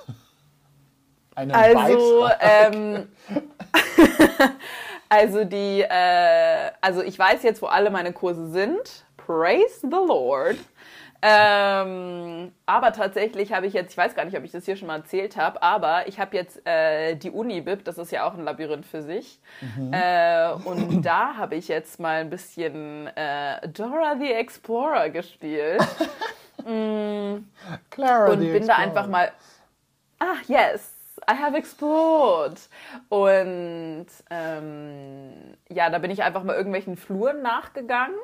Einen 1.35 1.51
Also, 1.51 2.27
ähm, 2.39 3.07
also 5.09 5.43
die, 5.43 5.81
äh, 5.81 6.71
also 6.81 7.01
ich 7.03 7.17
weiß 7.19 7.43
jetzt, 7.43 7.61
wo 7.61 7.67
alle 7.67 7.89
meine 7.91 8.13
Kurse 8.13 8.49
sind. 8.49 9.05
Praise 9.17 9.81
the 9.81 9.87
Lord. 9.89 10.57
Ähm, 11.21 12.53
aber 12.65 12.93
tatsächlich 12.93 13.51
habe 13.51 13.67
ich 13.67 13.73
jetzt, 13.73 13.91
ich 13.91 13.97
weiß 13.97 14.15
gar 14.15 14.23
nicht, 14.23 14.37
ob 14.37 14.43
ich 14.43 14.51
das 14.51 14.65
hier 14.65 14.77
schon 14.77 14.87
mal 14.87 14.97
erzählt 14.97 15.35
habe, 15.35 15.61
aber 15.61 16.07
ich 16.07 16.19
habe 16.19 16.35
jetzt 16.37 16.65
äh, 16.65 17.15
die 17.15 17.29
Unibib, 17.29 17.83
das 17.83 17.97
ist 17.97 18.11
ja 18.11 18.25
auch 18.25 18.35
ein 18.35 18.43
Labyrinth 18.43 18.85
für 18.85 19.01
sich. 19.01 19.39
Äh, 19.91 20.51
und 20.63 21.01
da 21.01 21.35
habe 21.35 21.55
ich 21.55 21.67
jetzt 21.67 21.99
mal 21.99 22.21
ein 22.21 22.29
bisschen 22.29 23.07
äh, 23.15 23.67
Dora 23.67 24.15
the 24.17 24.31
Explorer 24.31 25.09
gespielt. 25.09 25.81
Clara, 27.89 28.31
und 28.31 28.39
bin 28.39 28.51
da 28.51 28.57
Explorer. 28.57 28.77
einfach 28.77 29.07
mal, 29.07 29.31
ah, 30.19 30.35
yes, 30.47 30.93
I 31.29 31.33
have 31.33 31.55
explored. 31.57 32.59
Und 33.09 34.07
ähm, 34.29 35.33
ja, 35.69 35.89
da 35.89 35.99
bin 35.99 36.11
ich 36.11 36.23
einfach 36.23 36.43
mal 36.43 36.55
irgendwelchen 36.55 36.97
Fluren 36.97 37.41
nachgegangen. 37.41 38.15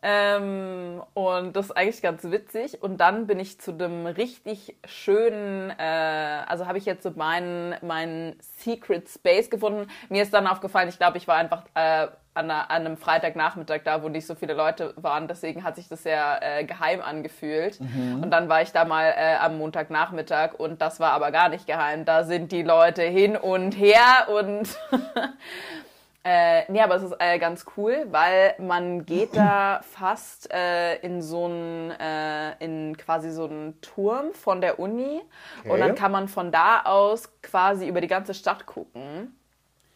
Ähm, 0.00 1.02
und 1.14 1.56
das 1.56 1.66
ist 1.66 1.76
eigentlich 1.76 2.02
ganz 2.02 2.22
witzig. 2.24 2.82
Und 2.82 2.98
dann 2.98 3.26
bin 3.26 3.40
ich 3.40 3.60
zu 3.60 3.72
dem 3.72 4.06
richtig 4.06 4.76
schönen, 4.86 5.70
äh, 5.70 6.42
also 6.46 6.66
habe 6.66 6.78
ich 6.78 6.84
jetzt 6.84 7.02
so 7.02 7.10
meinen, 7.10 7.74
meinen 7.82 8.36
Secret 8.40 9.08
Space 9.08 9.50
gefunden. 9.50 9.88
Mir 10.08 10.22
ist 10.22 10.32
dann 10.32 10.46
aufgefallen, 10.46 10.88
ich 10.88 10.98
glaube, 10.98 11.18
ich 11.18 11.26
war 11.26 11.36
einfach 11.36 11.64
äh, 11.74 12.06
an, 12.34 12.50
einer, 12.50 12.70
an 12.70 12.86
einem 12.86 12.96
Freitagnachmittag 12.96 13.80
da, 13.82 14.02
wo 14.04 14.08
nicht 14.08 14.26
so 14.26 14.36
viele 14.36 14.54
Leute 14.54 14.94
waren. 14.96 15.26
Deswegen 15.26 15.64
hat 15.64 15.74
sich 15.74 15.88
das 15.88 16.04
sehr 16.04 16.38
äh, 16.42 16.64
geheim 16.64 17.00
angefühlt. 17.00 17.80
Und 17.80 18.30
dann 18.30 18.48
war 18.48 18.62
ich 18.62 18.70
da 18.70 18.84
mal 18.84 19.12
äh, 19.16 19.34
am 19.36 19.58
Montagnachmittag 19.58 20.54
und 20.54 20.80
das 20.80 21.00
war 21.00 21.10
aber 21.10 21.32
gar 21.32 21.48
nicht 21.48 21.66
geheim. 21.66 22.04
Da 22.04 22.22
sind 22.22 22.52
die 22.52 22.62
Leute 22.62 23.02
hin 23.02 23.36
und 23.36 23.72
her 23.72 24.28
und 24.28 24.68
Äh, 26.24 26.70
nee, 26.70 26.80
aber 26.82 26.96
es 26.96 27.02
ist 27.04 27.14
äh, 27.20 27.38
ganz 27.38 27.64
cool, 27.76 28.06
weil 28.10 28.54
man 28.58 29.06
geht 29.06 29.36
da 29.36 29.80
fast 29.82 30.52
äh, 30.52 30.96
in 30.96 31.22
so 31.22 31.46
einen, 31.46 31.90
äh, 31.92 32.56
in 32.64 32.96
quasi 32.98 33.30
so 33.30 33.44
einen 33.44 33.80
Turm 33.80 34.34
von 34.34 34.60
der 34.60 34.78
Uni 34.78 35.22
und 35.66 35.70
Okay. 35.70 35.78
dann 35.80 35.94
kann 35.94 36.12
man 36.12 36.28
von 36.28 36.52
da 36.52 36.82
aus 36.82 37.30
quasi 37.42 37.86
über 37.88 38.00
die 38.00 38.08
ganze 38.08 38.34
Stadt 38.34 38.66
gucken, 38.66 39.38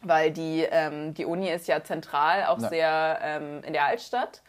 weil 0.02 0.30
die, 0.32 0.62
ähm, 0.70 1.14
die 1.14 1.26
Uni 1.26 1.50
ist 1.50 1.68
ja 1.68 1.82
zentral, 1.84 2.44
auch 2.46 2.60
Ja. 2.60 2.68
sehr 2.68 3.18
ähm, 3.22 3.62
in 3.64 3.72
der 3.72 3.86
Altstadt. 3.86 4.42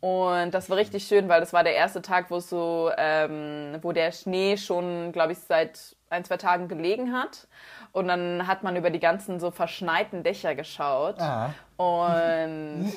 Und 0.00 0.52
das 0.52 0.70
war 0.70 0.78
richtig 0.78 1.06
schön, 1.06 1.28
weil 1.28 1.40
das 1.40 1.52
war 1.52 1.62
der 1.62 1.74
erste 1.74 2.00
Tag, 2.02 2.30
wo 2.30 2.36
es 2.36 2.48
so, 2.48 2.90
ähm, 2.96 3.78
wo 3.82 3.92
der 3.92 4.12
Schnee 4.12 4.56
schon, 4.56 5.12
glaube 5.12 5.32
ich, 5.32 5.38
seit 5.40 5.94
ein, 6.08 6.24
zwei 6.24 6.38
Tagen 6.38 6.68
gelegen 6.68 7.12
hat. 7.12 7.46
Und 7.92 8.06
dann 8.08 8.46
hat 8.46 8.62
man 8.62 8.76
über 8.76 8.90
die 8.90 9.00
ganzen 9.00 9.40
so 9.40 9.50
verschneiten 9.50 10.22
Dächer 10.22 10.54
geschaut. 10.54 11.20
Ah. 11.20 11.52
Und 11.76 12.92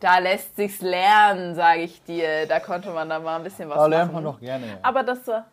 da 0.00 0.18
lässt 0.18 0.56
sich's 0.56 0.80
lernen, 0.80 1.54
sage 1.54 1.82
ich 1.82 2.02
dir. 2.02 2.46
Da 2.48 2.58
konnte 2.58 2.90
man 2.90 3.08
dann 3.08 3.22
mal 3.22 3.36
ein 3.36 3.44
bisschen 3.44 3.68
was 3.68 3.76
Da 3.76 3.86
lernt 3.86 4.12
machen. 4.12 4.24
man 4.24 4.32
doch 4.32 4.40
gerne. 4.40 4.66
Ja. 4.66 4.72
Aber 4.82 5.04
das 5.04 5.26
war, 5.28 5.44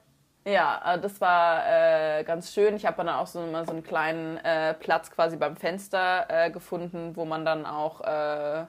ja, 0.48 0.81
äh, 0.96 1.00
das 1.00 1.22
war 1.22 1.62
äh, 1.67 2.24
ganz 2.24 2.51
schön. 2.51 2.75
Ich 2.75 2.86
habe 2.86 2.98
dann 2.98 3.10
auch 3.10 3.27
so, 3.27 3.41
mal 3.41 3.65
so 3.65 3.74
einen 3.74 3.84
kleinen 3.84 4.38
äh, 4.38 4.74
Platz 4.74 5.12
quasi 5.12 5.38
beim 5.38 5.55
Fenster 5.55 6.25
äh, 6.27 6.50
gefunden, 6.50 7.15
wo 7.15 7.25
man 7.25 7.46
dann 7.46 7.67
auch, 7.67 8.01
äh, 8.01 8.62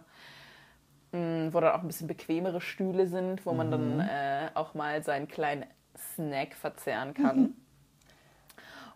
mh, 1.13 1.55
wo 1.55 1.61
dann 1.61 1.73
auch 1.73 1.81
ein 1.81 1.87
bisschen 1.87 2.09
bequemere 2.09 2.61
Stühle 2.61 3.07
sind, 3.07 3.47
wo 3.47 3.53
man 3.53 3.71
dann 3.71 4.01
äh, 4.01 4.49
auch 4.53 4.75
mal 4.75 5.03
seinen 5.03 5.29
kleinen 5.29 5.65
Snack 6.15 6.55
verzehren 6.55 7.15
kann. 7.15 7.55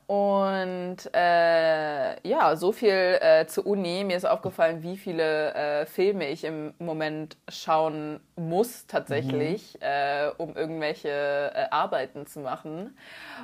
Und 0.07 0.97
äh, 1.15 2.29
ja, 2.29 2.57
so 2.57 2.73
viel 2.73 2.91
äh, 2.91 3.47
zur 3.47 3.67
Uni. 3.67 4.05
Mir 4.05 4.17
ist 4.19 4.27
aufgefallen, 4.27 4.83
wie 4.83 4.99
viele 4.99 5.55
äh, 5.55 5.87
Filme 5.87 6.29
ich 6.29 6.45
im 6.45 6.75
Moment 6.79 7.39
schauen 7.49 8.21
muss, 8.37 8.87
tatsächlich, 8.87 9.81
äh, 9.81 10.29
um 10.37 10.57
irgendwelche 10.57 11.09
äh, 11.09 11.67
Arbeiten 11.71 12.27
zu 12.27 12.41
machen. 12.41 12.97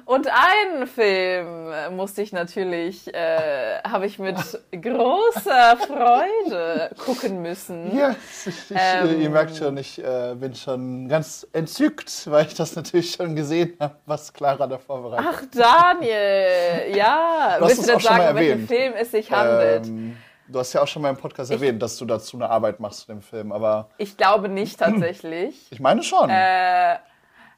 Und 0.05 0.29
einen 0.29 0.87
Film 0.87 1.97
musste 1.97 2.21
ich 2.23 2.33
natürlich, 2.33 3.13
äh, 3.15 3.81
habe 3.83 4.05
ich 4.07 4.19
mit 4.19 4.37
großer 4.83 5.79
Freude 5.79 6.91
gucken 6.99 7.41
müssen. 7.41 7.97
Ja, 7.97 8.15
ich, 8.47 8.71
ich, 8.71 8.77
Ähm. 8.77 9.21
ihr 9.21 9.31
merkt 9.31 9.57
schon, 9.57 9.77
ich 9.79 10.03
bin 10.35 10.55
schon 10.55 11.09
ganz 11.09 11.47
entzückt, 11.53 12.31
weil 12.31 12.47
ich 12.47 12.55
das 12.55 12.77
natürlich 12.77 13.13
schon 13.13 13.35
gesehen 13.35 13.77
habe, 13.81 13.97
was 14.07 14.33
Clara 14.33 14.67
da 14.67 14.79
vorbereitet 14.79 15.27
hat. 15.27 15.35
Ach, 15.35 15.45
Daniel, 15.53 16.50
ja. 16.97 17.57
Du 17.59 17.67
Willst 17.67 17.79
du 17.79 17.83
auch 17.83 17.87
denn 17.87 18.01
schon 18.01 18.13
mal 18.17 18.19
sagen, 18.23 18.31
um 18.31 18.37
welchen 18.37 18.51
erwähnt. 18.53 18.69
Film 18.69 18.93
es 18.97 19.11
sich 19.11 19.31
handelt? 19.33 19.87
Ähm, 19.87 20.17
du 20.49 20.59
hast 20.59 20.73
ja 20.73 20.83
auch 20.83 20.87
schon 20.89 21.03
mal 21.03 21.11
im 21.11 21.17
Podcast 21.17 21.51
erwähnt, 21.51 21.83
dass 21.83 21.97
du 21.97 22.05
dazu 22.05 22.37
eine 22.37 22.49
Arbeit 22.51 22.81
machst 22.81 23.01
zu 23.01 23.07
dem 23.09 23.23
Film, 23.23 23.53
aber 23.53 23.89
Ich 23.99 24.17
glaube 24.17 24.49
nicht 24.49 24.79
tatsächlich. 24.81 25.67
ich 25.71 25.81
meine 25.81 26.03
schon. 26.03 26.29
Äh, 26.31 26.97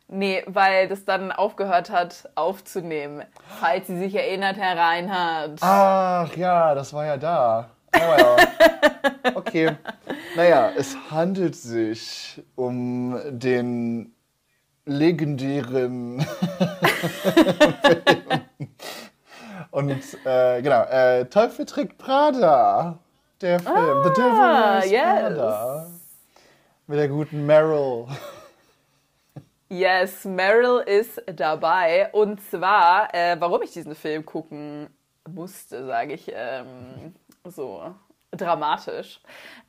nee, 0.08 0.42
weil 0.46 0.88
das 0.88 1.04
dann 1.04 1.32
aufgehört 1.32 1.90
hat 1.90 2.28
aufzunehmen. 2.34 3.22
Falls 3.61 3.87
sie 3.87 3.99
sich 3.99 4.14
erinnert, 4.14 4.56
Herr 4.56 4.76
Reinhardt. 4.76 5.58
Ach 5.61 6.37
ja, 6.37 6.75
das 6.75 6.92
war 6.92 7.06
ja 7.06 7.16
da. 7.16 7.70
Oh 7.94 7.99
ja. 7.99 8.37
Okay. 9.34 9.72
Naja, 10.37 10.70
es 10.76 10.96
handelt 11.11 11.54
sich 11.56 12.40
um 12.56 13.20
den 13.30 14.12
legendären 14.84 16.20
Film. 17.82 18.42
Und 19.91 20.27
äh, 20.27 20.62
genau, 20.62 20.83
äh, 20.85 21.25
Teufel 21.27 21.67
trägt 21.67 21.99
Prada. 21.99 22.99
Der 23.41 23.59
Film. 23.59 24.05
The 24.05 24.11
Devil 24.11 24.33
Wears 24.33 24.91
yes. 24.91 25.03
Prada. 25.03 25.87
Mit 26.87 26.99
der 26.99 27.09
guten 27.09 27.47
Meryl. 27.47 28.07
Yes, 29.69 30.25
Meryl 30.25 30.83
ist 30.87 31.23
dabei. 31.35 32.11
Und 32.12 32.41
zwar, 32.51 33.12
äh, 33.15 33.37
warum 33.41 33.62
ich 33.62 33.73
diesen 33.73 33.95
Film 33.95 34.25
gucken 34.25 34.89
musste, 35.29 35.87
sage 35.87 36.15
ich 36.15 36.31
ähm, 36.35 37.15
so 37.45 37.95
dramatisch. 38.33 39.21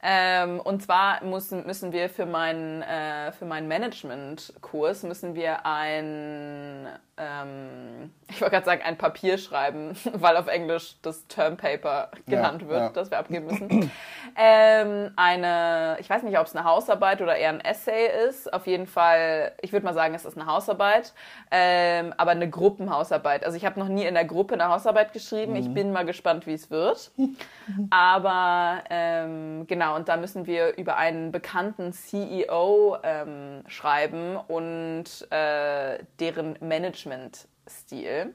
Ähm, 0.05 0.60
und 0.60 0.84
zwar 0.84 1.24
müssen, 1.24 1.65
müssen 1.65 1.93
wir 1.93 2.10
für 2.10 2.25
meinen, 2.25 2.82
äh, 2.82 3.32
für 3.32 3.46
meinen 3.46 3.70
Management-Kurs 3.70 5.03
müssen 5.03 5.34
wir 5.34 5.65
ein, 5.65 6.89
ähm, 7.15 8.12
ich 8.27 8.41
wollte 8.41 8.51
gerade 8.55 8.65
sagen, 8.65 8.82
ein 8.84 8.98
Papier 8.98 9.38
schreiben, 9.38 9.96
weil 10.13 10.36
auf 10.36 10.48
Englisch 10.48 10.98
das 11.03 11.25
Term 11.27 11.55
Paper 11.55 12.10
genannt 12.27 12.63
Ja, 12.63 12.67
wird, 12.67 12.79
ja. 12.82 12.89
das 12.89 13.12
wir 13.12 13.20
abgeben 13.20 13.46
müssen. 13.46 13.91
ähm, 14.36 15.12
eine, 15.15 15.96
ich 16.01 16.10
weiß 16.10 16.24
nicht, 16.24 16.38
ob 16.38 16.48
es 16.48 16.55
eine 16.55 16.65
Hausarbeit 16.65 17.22
oder 17.22 17.38
eher 17.38 17.50
ein 17.50 17.62
Essay 17.62 18.10
ist. 18.27 18.51
Auf 18.51 18.67
jeden 18.67 18.88
Fall, 18.88 19.53
ich 19.62 19.72
würde 19.72 19.86
mal 19.86 19.93
sagen, 19.93 20.13
es 20.15 20.25
ist 20.25 20.38
eine 20.38 20.48
Hausarbeit, 20.48 21.13
ähm, 21.50 22.13
aber 22.17 22.32
eine 22.32 22.50
Gruppenhausarbeit. 22.50 23.46
Also 23.46 23.55
ich 23.55 23.63
habe 23.65 23.79
noch 23.79 23.88
nie 23.88 24.03
in 24.05 24.15
der 24.15 24.25
Gruppe 24.25 24.55
eine 24.55 24.67
Hausarbeit 24.67 25.13
geschrieben. 25.13 25.55
Ich 25.55 25.74
bin 25.74 25.93
mal 25.93 26.03
gespannt, 26.05 26.46
wie 26.46 26.53
es 26.53 26.70
wird. 26.70 27.12
aber 27.89 28.52
ähm, 28.89 29.65
genau, 29.67 29.95
und 29.95 30.10
da 30.10 30.17
müssen 30.17 30.45
wir 30.45 30.77
über 30.77 30.98
einen 30.98 31.31
bekannten 31.31 31.93
CEO 31.93 32.98
ähm, 33.03 33.63
schreiben 33.67 34.38
und 34.48 35.05
äh, 35.31 36.00
deren 36.19 36.57
Management-Stil. 36.60 38.33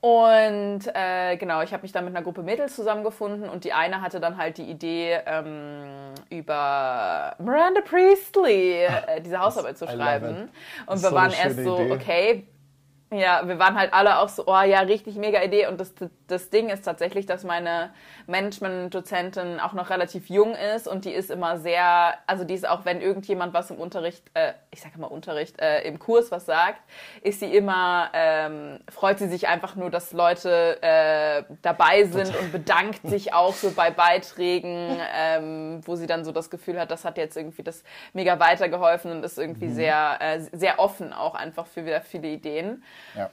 Und 0.00 0.82
äh, 0.94 1.36
genau, 1.36 1.62
ich 1.62 1.72
habe 1.72 1.82
mich 1.82 1.92
dann 1.92 2.04
mit 2.04 2.14
einer 2.14 2.22
Gruppe 2.22 2.42
Mädels 2.42 2.76
zusammengefunden 2.76 3.48
und 3.48 3.64
die 3.64 3.72
eine 3.72 4.02
hatte 4.02 4.20
dann 4.20 4.36
halt 4.36 4.58
die 4.58 4.70
Idee, 4.70 5.18
ähm, 5.26 6.12
über 6.30 7.34
Miranda 7.38 7.80
Priestley 7.80 8.84
äh, 8.84 9.20
diese 9.20 9.40
Hausarbeit 9.40 9.78
zu 9.78 9.86
schreiben. 9.86 10.50
Und 10.86 11.02
wir 11.02 11.12
waren 11.12 11.32
erst 11.32 11.62
so, 11.64 11.80
Idee. 11.80 11.92
okay, 11.92 12.46
ja, 13.12 13.46
wir 13.46 13.60
waren 13.60 13.78
halt 13.78 13.92
alle 13.92 14.18
auch 14.18 14.28
so, 14.28 14.44
oh 14.46 14.62
ja, 14.62 14.80
richtig 14.80 15.14
mega 15.14 15.40
Idee. 15.40 15.68
Und 15.68 15.80
das, 15.80 15.94
das 16.26 16.50
Ding 16.50 16.70
ist 16.70 16.84
tatsächlich, 16.84 17.24
dass 17.24 17.44
meine 17.44 17.90
Management-Dozentin 18.26 19.60
auch 19.60 19.74
noch 19.74 19.90
relativ 19.90 20.28
jung 20.28 20.56
ist 20.74 20.88
und 20.88 21.04
die 21.04 21.12
ist 21.12 21.30
immer 21.30 21.58
sehr, 21.58 22.14
also 22.26 22.42
die 22.42 22.54
ist 22.54 22.68
auch, 22.68 22.84
wenn 22.84 23.00
irgendjemand 23.00 23.54
was 23.54 23.70
im 23.70 23.76
Unterricht, 23.76 24.24
äh, 24.34 24.54
ich 24.72 24.80
sage 24.80 24.96
immer 24.96 25.12
Unterricht, 25.12 25.60
äh, 25.60 25.82
im 25.82 26.00
Kurs 26.00 26.32
was 26.32 26.46
sagt, 26.46 26.80
ist 27.22 27.38
sie 27.38 27.54
immer, 27.54 28.10
ähm, 28.12 28.80
freut 28.90 29.20
sie 29.20 29.28
sich 29.28 29.46
einfach 29.46 29.76
nur, 29.76 29.90
dass 29.90 30.12
Leute 30.12 30.82
äh, 30.82 31.44
dabei 31.62 32.04
sind 32.04 32.34
und 32.36 32.50
bedankt 32.50 33.02
sich 33.04 33.32
auch 33.32 33.54
so 33.54 33.70
bei 33.70 33.92
Beiträgen, 33.92 34.98
ähm, 35.14 35.80
wo 35.84 35.94
sie 35.94 36.08
dann 36.08 36.24
so 36.24 36.32
das 36.32 36.50
Gefühl 36.50 36.80
hat, 36.80 36.90
das 36.90 37.04
hat 37.04 37.18
jetzt 37.18 37.36
irgendwie 37.36 37.62
das 37.62 37.84
mega 38.14 38.40
weitergeholfen 38.40 39.12
und 39.12 39.24
ist 39.24 39.38
irgendwie 39.38 39.68
sehr, 39.68 40.18
äh, 40.20 40.40
sehr 40.40 40.80
offen 40.80 41.12
auch 41.12 41.36
einfach 41.36 41.68
für 41.68 41.86
wieder 41.86 42.00
viele 42.00 42.26
Ideen. 42.26 42.82
Ja. 43.16 43.30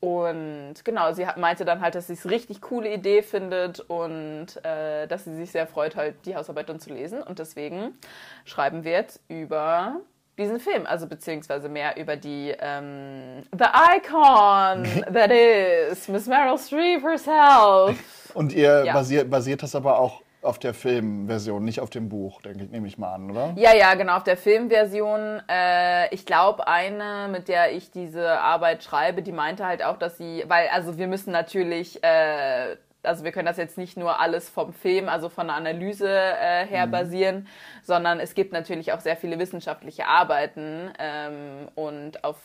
Und 0.00 0.74
genau, 0.84 1.12
sie 1.12 1.26
meinte 1.36 1.64
dann 1.66 1.80
halt, 1.82 1.94
dass 1.94 2.06
sie 2.06 2.14
es 2.14 2.28
richtig 2.28 2.62
coole 2.62 2.92
Idee 2.92 3.22
findet 3.22 3.80
und 3.80 4.46
äh, 4.64 5.06
dass 5.06 5.24
sie 5.24 5.34
sich 5.36 5.50
sehr 5.50 5.66
freut, 5.66 5.94
halt 5.94 6.14
die 6.24 6.34
Hausarbeit 6.34 6.68
dann 6.70 6.80
zu 6.80 6.90
lesen. 6.90 7.22
Und 7.22 7.38
deswegen 7.38 7.98
schreiben 8.46 8.82
wir 8.84 8.92
jetzt 8.92 9.20
über 9.28 9.96
diesen 10.38 10.58
Film, 10.58 10.86
also 10.86 11.06
beziehungsweise 11.06 11.68
mehr 11.68 11.98
über 11.98 12.16
die 12.16 12.54
ähm, 12.58 13.42
The 13.52 13.66
Icon 13.98 15.04
that 15.12 15.30
is 15.30 16.08
Miss 16.08 16.26
Meryl 16.26 16.56
Streep 16.58 17.02
herself. 17.02 17.98
Und 18.32 18.54
ihr 18.54 18.84
Ja. 18.86 18.94
basiert, 18.94 19.28
basiert 19.28 19.62
das 19.62 19.74
aber 19.74 19.98
auch 19.98 20.22
auf 20.42 20.58
der 20.58 20.74
Filmversion, 20.74 21.64
nicht 21.64 21.80
auf 21.80 21.90
dem 21.90 22.08
Buch, 22.08 22.40
denke 22.42 22.64
ich, 22.64 22.70
nehme 22.70 22.86
ich 22.86 22.98
mal 22.98 23.14
an, 23.14 23.30
oder? 23.30 23.52
Ja, 23.56 23.74
ja, 23.74 23.94
genau, 23.94 24.16
auf 24.16 24.24
der 24.24 24.36
Filmversion. 24.36 25.42
Äh, 25.48 26.14
ich 26.14 26.24
glaube, 26.24 26.66
eine, 26.66 27.28
mit 27.30 27.48
der 27.48 27.72
ich 27.72 27.90
diese 27.90 28.40
Arbeit 28.40 28.82
schreibe, 28.82 29.22
die 29.22 29.32
meinte 29.32 29.66
halt 29.66 29.84
auch, 29.84 29.98
dass 29.98 30.16
sie, 30.16 30.44
weil, 30.48 30.68
also 30.68 30.96
wir 30.96 31.08
müssen 31.08 31.30
natürlich, 31.30 32.02
äh, 32.02 32.76
also 33.02 33.24
wir 33.24 33.32
können 33.32 33.46
das 33.46 33.56
jetzt 33.56 33.78
nicht 33.78 33.96
nur 33.96 34.20
alles 34.20 34.48
vom 34.48 34.72
Film, 34.72 35.08
also 35.08 35.28
von 35.28 35.48
der 35.48 35.56
Analyse 35.56 36.08
äh, 36.08 36.66
her 36.66 36.86
basieren, 36.86 37.46
sondern 37.82 38.20
es 38.20 38.34
gibt 38.34 38.52
natürlich 38.52 38.92
auch 38.92 39.00
sehr 39.00 39.16
viele 39.16 39.38
wissenschaftliche 39.38 40.06
Arbeiten 40.06 40.90
ähm, 40.98 41.68
und 41.74 42.24
auf 42.24 42.36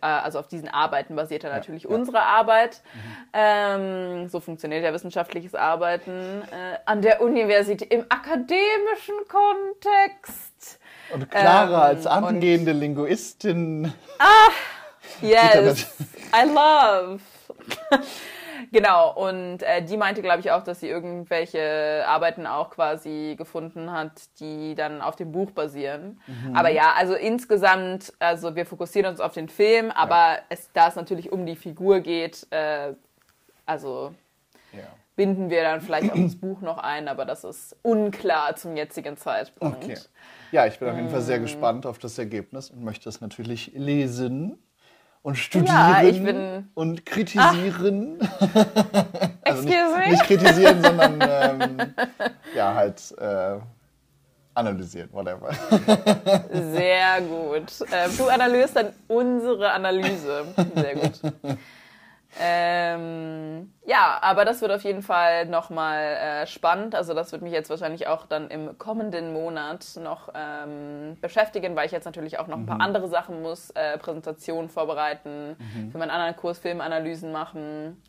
also 0.00 0.38
auf 0.38 0.48
diesen 0.48 0.68
Arbeiten 0.68 1.16
basiert 1.16 1.44
dann 1.44 1.52
natürlich 1.52 1.84
ja. 1.84 1.90
unsere 1.90 2.22
Arbeit. 2.22 2.82
Ähm, 3.32 4.28
so 4.28 4.40
funktioniert 4.40 4.84
ja 4.84 4.92
wissenschaftliches 4.92 5.54
Arbeiten 5.54 6.42
äh, 6.50 6.78
an 6.84 7.02
der 7.02 7.20
Universität 7.20 7.92
im 7.92 8.04
akademischen 8.08 9.14
Kontext. 9.28 10.78
Und 11.12 11.30
Clara 11.30 11.90
Ähm, 11.90 11.96
als 11.96 12.06
angehende 12.06 12.72
Linguistin. 12.72 13.92
Yes, 15.22 15.86
I 16.34 16.46
love. 16.48 17.20
Genau, 18.76 19.14
und 19.14 19.62
äh, 19.62 19.82
die 19.82 19.96
meinte, 19.96 20.20
glaube 20.20 20.40
ich, 20.40 20.50
auch, 20.50 20.62
dass 20.62 20.80
sie 20.80 20.88
irgendwelche 20.88 22.04
Arbeiten 22.06 22.46
auch 22.46 22.70
quasi 22.70 23.34
gefunden 23.38 23.90
hat, 23.90 24.12
die 24.38 24.74
dann 24.74 25.00
auf 25.00 25.16
dem 25.16 25.32
Buch 25.32 25.50
basieren. 25.52 26.20
Aber 26.54 26.68
ja, 26.68 26.92
also 26.96 27.14
insgesamt, 27.14 28.12
also 28.18 28.54
wir 28.54 28.66
fokussieren 28.66 29.10
uns 29.10 29.20
auf 29.20 29.32
den 29.32 29.48
Film, 29.48 29.90
aber 29.90 30.38
es, 30.50 30.70
da 30.72 30.88
es 30.88 30.96
natürlich 30.96 31.32
um 31.32 31.46
die 31.46 31.56
Figur 31.56 32.00
geht, 32.00 32.46
äh, 32.50 32.92
also 33.64 34.12
Ja. 34.72 34.84
binden 35.16 35.48
wir 35.48 35.62
dann 35.62 35.80
vielleicht 35.80 36.12
auch 36.12 36.22
das 36.22 36.36
Buch 36.36 36.60
noch 36.60 36.78
ein, 36.78 37.08
aber 37.08 37.24
das 37.24 37.44
ist 37.44 37.76
unklar 37.82 38.56
zum 38.56 38.76
jetzigen 38.76 39.16
Zeitpunkt. 39.16 39.84
Okay. 39.84 39.98
Ja, 40.52 40.66
ich 40.66 40.78
bin 40.78 40.88
auf 40.88 40.96
jeden 40.96 41.08
Fall 41.08 41.20
Ähm. 41.20 41.24
sehr 41.26 41.40
gespannt 41.40 41.86
auf 41.86 41.98
das 41.98 42.18
Ergebnis 42.18 42.70
und 42.70 42.84
möchte 42.84 43.08
es 43.08 43.20
natürlich 43.20 43.72
lesen 43.74 44.58
und 45.26 45.34
studieren 45.34 45.74
Ja, 45.74 46.02
ich 46.04 46.22
bin- 46.22 46.70
und 46.74 47.04
kritisieren. 47.04 48.16
also 49.42 49.62
nicht, 49.64 49.74
Excuse 49.74 49.98
me? 49.98 50.10
nicht 50.10 50.22
kritisieren, 50.22 50.80
sondern 50.80 51.18
ähm, 51.20 51.94
ja, 52.54 52.72
halt 52.72 53.12
äh, 53.18 53.56
analysieren, 54.54 55.08
whatever. 55.12 55.50
Sehr 56.72 57.20
gut. 57.22 57.72
Ähm, 57.90 58.10
du 58.16 58.28
analysierst 58.28 58.76
dann 58.76 58.92
unsere 59.08 59.72
Analyse. 59.72 60.44
Sehr 60.76 60.94
gut. 60.94 61.20
Ähm, 62.38 63.72
ja, 63.86 64.18
aber 64.20 64.44
das 64.44 64.60
wird 64.60 64.70
auf 64.70 64.82
jeden 64.82 65.02
Fall 65.02 65.46
nochmal 65.46 66.02
äh, 66.02 66.46
spannend. 66.46 66.94
Also 66.94 67.14
das 67.14 67.32
wird 67.32 67.42
mich 67.42 67.52
jetzt 67.52 67.70
wahrscheinlich 67.70 68.06
auch 68.06 68.26
dann 68.26 68.48
im 68.50 68.76
kommenden 68.78 69.32
Monat 69.32 69.86
noch 70.02 70.28
ähm, 70.34 71.16
beschäftigen, 71.20 71.76
weil 71.76 71.86
ich 71.86 71.92
jetzt 71.92 72.04
natürlich 72.04 72.38
auch 72.38 72.46
noch 72.46 72.58
ein 72.58 72.66
paar 72.66 72.80
andere 72.80 73.08
Sachen 73.08 73.42
muss. 73.42 73.70
Äh, 73.70 73.96
Präsentationen 73.98 74.68
vorbereiten, 74.68 75.56
für 75.90 75.98
meinen 75.98 76.10
anderen 76.10 76.36
Kurs 76.36 76.58
Filmanalysen 76.58 77.32
machen. 77.32 78.02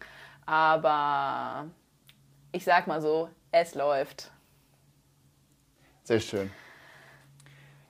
Aber 0.45 1.65
ich 2.51 2.63
sag 2.63 2.87
mal 2.87 3.01
so, 3.01 3.29
es 3.51 3.75
läuft. 3.75 4.31
Sehr 6.03 6.19
schön. 6.19 6.51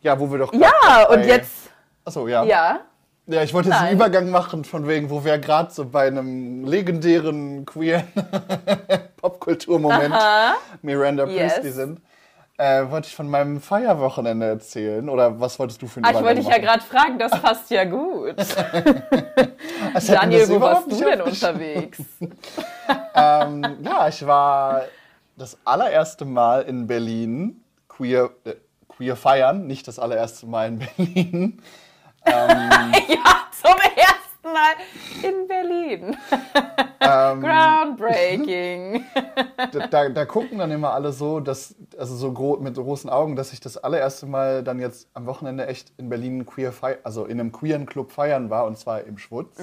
Ja, 0.02 0.20
wo 0.20 0.32
wir 0.32 0.40
doch. 0.40 0.54
Ja, 0.54 1.08
und 1.10 1.24
jetzt, 1.26 1.72
Achso, 2.06 2.28
ja. 2.28 2.44
ja. 2.44 2.82
Ja, 3.28 3.44
ich 3.44 3.54
wollte 3.54 3.70
jetzt 3.70 3.82
einen. 3.82 3.94
Übergang 3.94 4.30
machen, 4.30 4.64
von 4.64 4.88
wegen, 4.88 5.10
wo 5.10 5.26
wir 5.26 5.38
gerade 5.38 5.72
so 5.72 5.86
bei 5.86 6.08
einem 6.08 6.64
legendären 6.66 7.66
queeren 7.66 8.08
Popkulturmoment 9.18 10.16
Miranda 10.82 11.26
Yes. 11.26 11.54
Priestley 11.54 11.72
sind. 11.72 12.02
Äh, 12.60 12.90
wollte 12.90 13.08
ich 13.08 13.16
von 13.16 13.30
meinem 13.30 13.62
Feierwochenende 13.62 14.48
erzählen? 14.48 15.08
Oder 15.10 15.40
was 15.40 15.60
wolltest 15.60 15.82
du 15.82 15.88
für 15.88 15.98
einen 15.98 16.06
Ah, 16.06 16.12
ich 16.18 16.24
wollte 16.26 16.42
dich 16.42 16.48
ja 16.48 16.58
gerade 16.58 16.82
fragen, 16.82 17.20
das 17.20 17.32
passt 17.40 17.70
ja 17.70 17.84
gut. 17.84 18.36
Daniel, 20.08 20.50
wo 20.50 20.62
warst 20.62 20.92
du 20.92 20.96
denn 20.96 21.22
unterwegs? 21.22 22.00
ähm, 23.14 23.78
ja, 23.84 24.08
ich 24.08 24.26
war 24.26 24.86
das 25.36 25.58
allererste 25.66 26.26
Mal 26.26 26.62
in 26.64 26.88
Berlin 26.88 27.62
queer, 27.90 28.32
äh, 28.46 28.56
queer 28.88 29.16
feiern, 29.16 29.68
nicht 29.68 29.88
das 29.88 30.00
allererste 30.00 30.48
Mal 30.48 30.70
in 30.70 30.80
Berlin. 30.80 31.62
ja, 33.08 33.48
zum 33.52 33.76
ersten 33.96 34.54
Mal 34.54 34.76
in 35.24 35.48
Berlin. 35.48 36.18
Ähm, 37.00 37.42
Groundbreaking. 37.42 39.06
da, 39.92 40.10
da, 40.10 40.26
gucken 40.26 40.60
dann 40.60 40.72
immer 40.72 40.94
alle 40.94 41.12
so, 41.12 41.40
dass, 41.40 41.76
also 41.98 42.16
so 42.16 42.34
gro 42.34 42.58
mit 42.58 42.76
großen 42.76 43.10
Augen, 43.10 43.36
dass 43.36 43.54
ich 43.54 43.60
das 43.60 43.78
allererste 43.78 44.26
Mal 44.26 44.64
dann 44.64 44.80
jetzt 44.80 45.10
am 45.14 45.26
Wochenende 45.26 45.68
echt 45.68 45.92
in 45.98 46.10
Berlin 46.10 46.46
queer 46.46 46.74
also 47.04 47.26
in 47.26 47.40
einem 47.40 47.52
queeren 47.52 47.86
Club 47.86 48.12
feiern 48.12 48.50
war 48.50 48.66
und 48.66 48.78
zwar 48.78 49.04
im 49.04 49.18
Schwutz. 49.18 49.58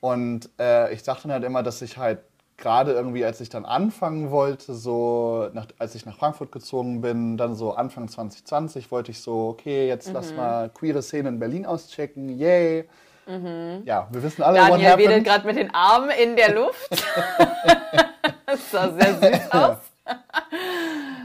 Und 0.00 0.50
äh, 0.58 0.92
ich 0.92 1.04
dachte 1.04 1.22
dann 1.22 1.32
halt 1.32 1.44
immer, 1.44 1.62
dass 1.62 1.80
ich 1.80 1.96
halt 1.96 2.18
gerade 2.62 2.92
irgendwie, 2.92 3.24
als 3.24 3.40
ich 3.42 3.50
dann 3.50 3.66
anfangen 3.66 4.30
wollte, 4.30 4.72
so 4.74 5.50
nach, 5.52 5.66
als 5.78 5.94
ich 5.94 6.06
nach 6.06 6.16
Frankfurt 6.16 6.52
gezogen 6.52 7.02
bin, 7.02 7.36
dann 7.36 7.54
so 7.54 7.74
Anfang 7.74 8.08
2020 8.08 8.90
wollte 8.90 9.10
ich 9.10 9.20
so, 9.20 9.48
okay, 9.48 9.86
jetzt 9.86 10.10
lass 10.12 10.32
mal 10.32 10.70
queere 10.70 11.02
Szene 11.02 11.28
in 11.28 11.38
Berlin 11.38 11.66
auschecken, 11.66 12.38
yay. 12.38 12.88
Ja, 13.84 14.08
wir 14.10 14.22
wissen 14.22 14.42
alle, 14.42 14.60
what 14.60 14.70
Daniel 14.70 14.98
wedelt 14.98 15.08
happened. 15.08 15.26
gerade 15.26 15.46
mit 15.46 15.56
den 15.56 15.74
Armen 15.74 16.10
in 16.10 16.36
der 16.36 16.54
Luft. 16.54 16.90
das 18.46 18.70
sah 18.70 18.90
sehr 18.90 19.14
süß 19.14 19.52
aus. 19.52 19.76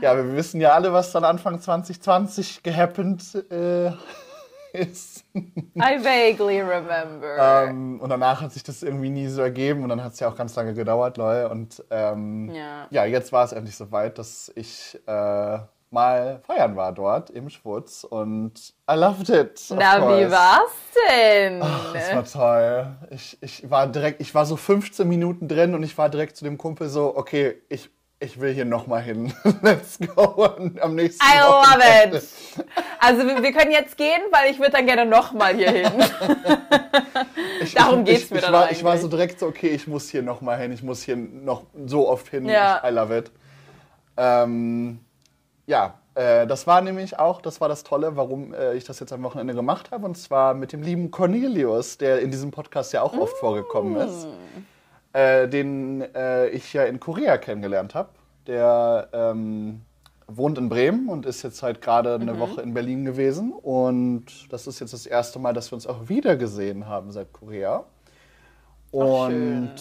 Ja, 0.01 0.15
wir 0.15 0.35
wissen 0.35 0.61
ja 0.61 0.73
alle, 0.73 0.93
was 0.93 1.11
dann 1.11 1.23
Anfang 1.23 1.59
2020 1.59 2.61
gehappend 2.61 3.35
äh, 3.49 3.91
ist. 4.73 5.23
I 5.35 5.39
vaguely 5.75 6.61
remember. 6.61 7.65
Ähm, 7.67 7.99
und 8.01 8.09
danach 8.09 8.41
hat 8.41 8.51
sich 8.53 8.63
das 8.63 8.83
irgendwie 8.83 9.09
nie 9.09 9.27
so 9.27 9.41
ergeben 9.41 9.83
und 9.83 9.89
dann 9.89 10.03
hat 10.03 10.13
es 10.13 10.19
ja 10.19 10.27
auch 10.29 10.35
ganz 10.35 10.55
lange 10.55 10.73
gedauert, 10.73 11.17
Leute. 11.17 11.49
Und 11.49 11.83
ähm, 11.89 12.51
Ja. 12.53 12.87
ja, 12.89 13.05
jetzt 13.05 13.31
war 13.31 13.43
es 13.45 13.51
endlich 13.51 13.75
soweit, 13.75 14.17
dass 14.17 14.51
ich 14.55 14.99
äh, 15.07 15.59
mal 15.89 16.41
feiern 16.45 16.75
war 16.75 16.91
dort 16.91 17.29
im 17.29 17.49
Schwutz 17.49 18.03
und 18.03 18.73
I 18.91 18.95
loved 18.95 19.29
it. 19.29 19.61
Na, 19.69 19.97
wie 19.97 20.23
course. 20.23 20.31
war's 20.31 20.71
denn? 21.09 21.59
Das 21.93 22.13
war 22.13 22.25
toll. 22.25 22.87
Ich, 23.11 23.37
ich 23.41 23.69
war 23.69 23.87
direkt, 23.87 24.19
ich 24.21 24.35
war 24.35 24.45
so 24.45 24.57
15 24.57 25.07
Minuten 25.07 25.47
drin 25.47 25.73
und 25.75 25.83
ich 25.83 25.97
war 25.97 26.09
direkt 26.09 26.35
zu 26.35 26.43
dem 26.43 26.57
Kumpel 26.57 26.89
so, 26.89 27.15
okay, 27.15 27.61
ich, 27.69 27.89
ich 28.19 28.39
will 28.39 28.53
hier 28.53 28.65
nochmal 28.65 29.01
hin. 29.01 29.33
Let's 29.61 29.99
go. 29.99 30.45
Am 30.81 30.95
nächsten 30.95 31.23
I 31.23 31.39
love 31.39 31.51
Wochenende- 31.51 32.17
it. 32.17 32.65
Also 32.99 33.25
wir, 33.27 33.43
wir 33.43 33.51
können 33.53 33.71
jetzt 33.71 33.95
gehen, 33.97 34.21
weil 34.31 34.51
ich 34.51 34.59
würde 34.59 34.71
dann 34.71 34.85
gerne 34.87 35.05
nochmal 35.05 35.55
hier 35.55 35.71
hin. 35.71 35.91
Ich, 37.59 37.73
Darum 37.73 38.03
geht's 38.05 38.25
ich, 38.25 38.31
mir 38.31 38.37
ich 38.37 38.43
dann 38.43 38.53
war, 38.53 38.71
Ich 38.71 38.83
war 38.83 38.97
so 38.99 39.07
direkt 39.07 39.39
so, 39.39 39.47
okay, 39.47 39.69
ich 39.69 39.87
muss 39.87 40.09
hier 40.09 40.21
nochmal 40.21 40.59
hin, 40.59 40.71
ich 40.71 40.83
muss 40.83 41.01
hier 41.01 41.15
noch 41.15 41.63
so 41.87 42.07
oft 42.07 42.27
hin. 42.29 42.45
Ja. 42.47 42.81
Ich, 42.83 42.89
I 42.89 42.93
love 42.93 43.17
it. 43.17 43.31
Ähm, 44.15 44.99
ja, 45.65 45.95
äh, 46.13 46.45
das 46.45 46.67
war 46.67 46.81
nämlich 46.81 47.17
auch, 47.17 47.41
das 47.41 47.59
war 47.59 47.67
das 47.67 47.83
Tolle, 47.83 48.15
warum 48.15 48.53
äh, 48.53 48.75
ich 48.75 48.83
das 48.83 48.99
jetzt 48.99 49.11
am 49.11 49.23
Wochenende 49.23 49.55
gemacht 49.55 49.89
habe. 49.91 50.05
Und 50.05 50.15
zwar 50.17 50.53
mit 50.53 50.71
dem 50.71 50.83
lieben 50.83 51.09
Cornelius, 51.09 51.97
der 51.97 52.19
in 52.19 52.29
diesem 52.29 52.51
Podcast 52.51 52.93
ja 52.93 53.01
auch 53.01 53.17
oft 53.17 53.33
Mm. 53.33 53.39
vorgekommen 53.39 53.95
ist. 54.07 54.27
Äh, 55.13 55.47
den 55.47 56.01
äh, 56.15 56.47
ich 56.49 56.73
ja 56.73 56.83
in 56.83 56.99
Korea 56.99 57.37
kennengelernt 57.37 57.95
habe. 57.95 58.09
Der 58.45 59.07
ähm, 59.13 59.81
wohnt 60.27 60.57
in 60.57 60.69
Bremen 60.69 61.09
und 61.09 61.25
ist 61.25 61.43
jetzt 61.43 61.63
halt 61.63 61.81
gerade 61.81 62.17
Mhm. 62.19 62.29
eine 62.29 62.39
Woche 62.39 62.61
in 62.61 62.73
Berlin 62.73 63.05
gewesen. 63.05 63.51
Und 63.53 64.25
das 64.51 64.67
ist 64.67 64.79
jetzt 64.79 64.93
das 64.93 65.05
erste 65.05 65.39
Mal, 65.39 65.53
dass 65.53 65.71
wir 65.71 65.75
uns 65.75 65.87
auch 65.87 66.09
wieder 66.09 66.35
gesehen 66.35 66.87
haben 66.87 67.11
seit 67.11 67.31
Korea. 67.33 67.83
Und 68.91 69.73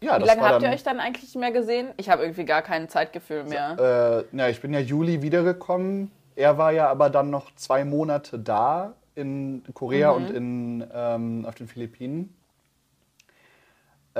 ja, 0.00 0.16
Wie 0.16 0.20
das 0.20 0.28
lange 0.28 0.40
war 0.40 0.48
habt 0.50 0.62
dann, 0.62 0.70
ihr 0.70 0.74
euch 0.74 0.82
dann 0.82 0.98
eigentlich 1.00 1.24
nicht 1.24 1.36
mehr 1.36 1.52
gesehen? 1.52 1.88
Ich 1.96 2.08
habe 2.08 2.22
irgendwie 2.22 2.44
gar 2.44 2.62
kein 2.62 2.88
Zeitgefühl 2.88 3.44
mehr. 3.44 4.22
Äh, 4.22 4.24
na, 4.32 4.48
ich 4.48 4.60
bin 4.60 4.72
ja 4.72 4.80
Juli 4.80 5.22
wiedergekommen. 5.22 6.10
Er 6.36 6.56
war 6.58 6.72
ja 6.72 6.88
aber 6.88 7.10
dann 7.10 7.30
noch 7.30 7.54
zwei 7.56 7.84
Monate 7.84 8.38
da 8.38 8.94
in 9.14 9.62
Korea 9.74 10.12
Mhm. 10.12 10.16
und 10.16 10.30
in, 10.30 10.86
ähm, 10.94 11.44
auf 11.46 11.54
den 11.54 11.68
Philippinen. 11.68 12.34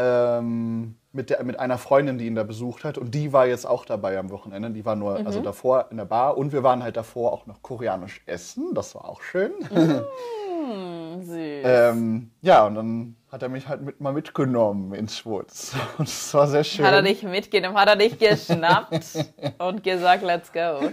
Ähm, 0.00 0.94
mit, 1.12 1.28
der, 1.30 1.42
mit 1.42 1.58
einer 1.58 1.76
Freundin, 1.76 2.18
die 2.18 2.26
ihn 2.26 2.36
da 2.36 2.44
besucht 2.44 2.84
hat. 2.84 2.96
Und 2.96 3.14
die 3.14 3.32
war 3.32 3.46
jetzt 3.46 3.66
auch 3.66 3.84
dabei 3.84 4.16
am 4.18 4.30
Wochenende. 4.30 4.70
Die 4.70 4.84
war 4.84 4.94
nur, 4.96 5.18
Mhm. 5.18 5.26
also 5.26 5.40
davor 5.40 5.86
in 5.90 5.96
der 5.96 6.04
Bar. 6.04 6.36
Und 6.38 6.52
wir 6.52 6.62
waren 6.62 6.82
halt 6.84 6.96
davor 6.96 7.32
auch 7.32 7.46
noch 7.46 7.62
koreanisch 7.62 8.22
essen. 8.26 8.74
Das 8.74 8.94
war 8.94 9.08
auch 9.08 9.20
schön. 9.20 9.50
Hm, 9.68 11.22
süß. 11.22 11.62
ähm, 11.64 12.30
ja, 12.42 12.64
und 12.64 12.74
dann 12.76 13.16
hat 13.32 13.42
er 13.42 13.48
mich 13.48 13.66
halt 13.66 13.82
mit, 13.82 14.00
mal 14.00 14.12
mitgenommen 14.12 14.94
ins 14.94 15.18
Schwutz. 15.18 15.74
Und 15.98 16.08
es 16.08 16.32
war 16.34 16.46
sehr 16.46 16.64
schön. 16.64 16.84
Hat 16.84 16.94
er 16.94 17.02
dich 17.02 17.22
mitgenommen, 17.22 17.76
hat 17.76 17.88
er 17.88 17.96
dich 17.96 18.18
geschnappt 18.18 19.24
und 19.58 19.82
gesagt, 19.84 20.22
let's 20.22 20.52
go. 20.52 20.90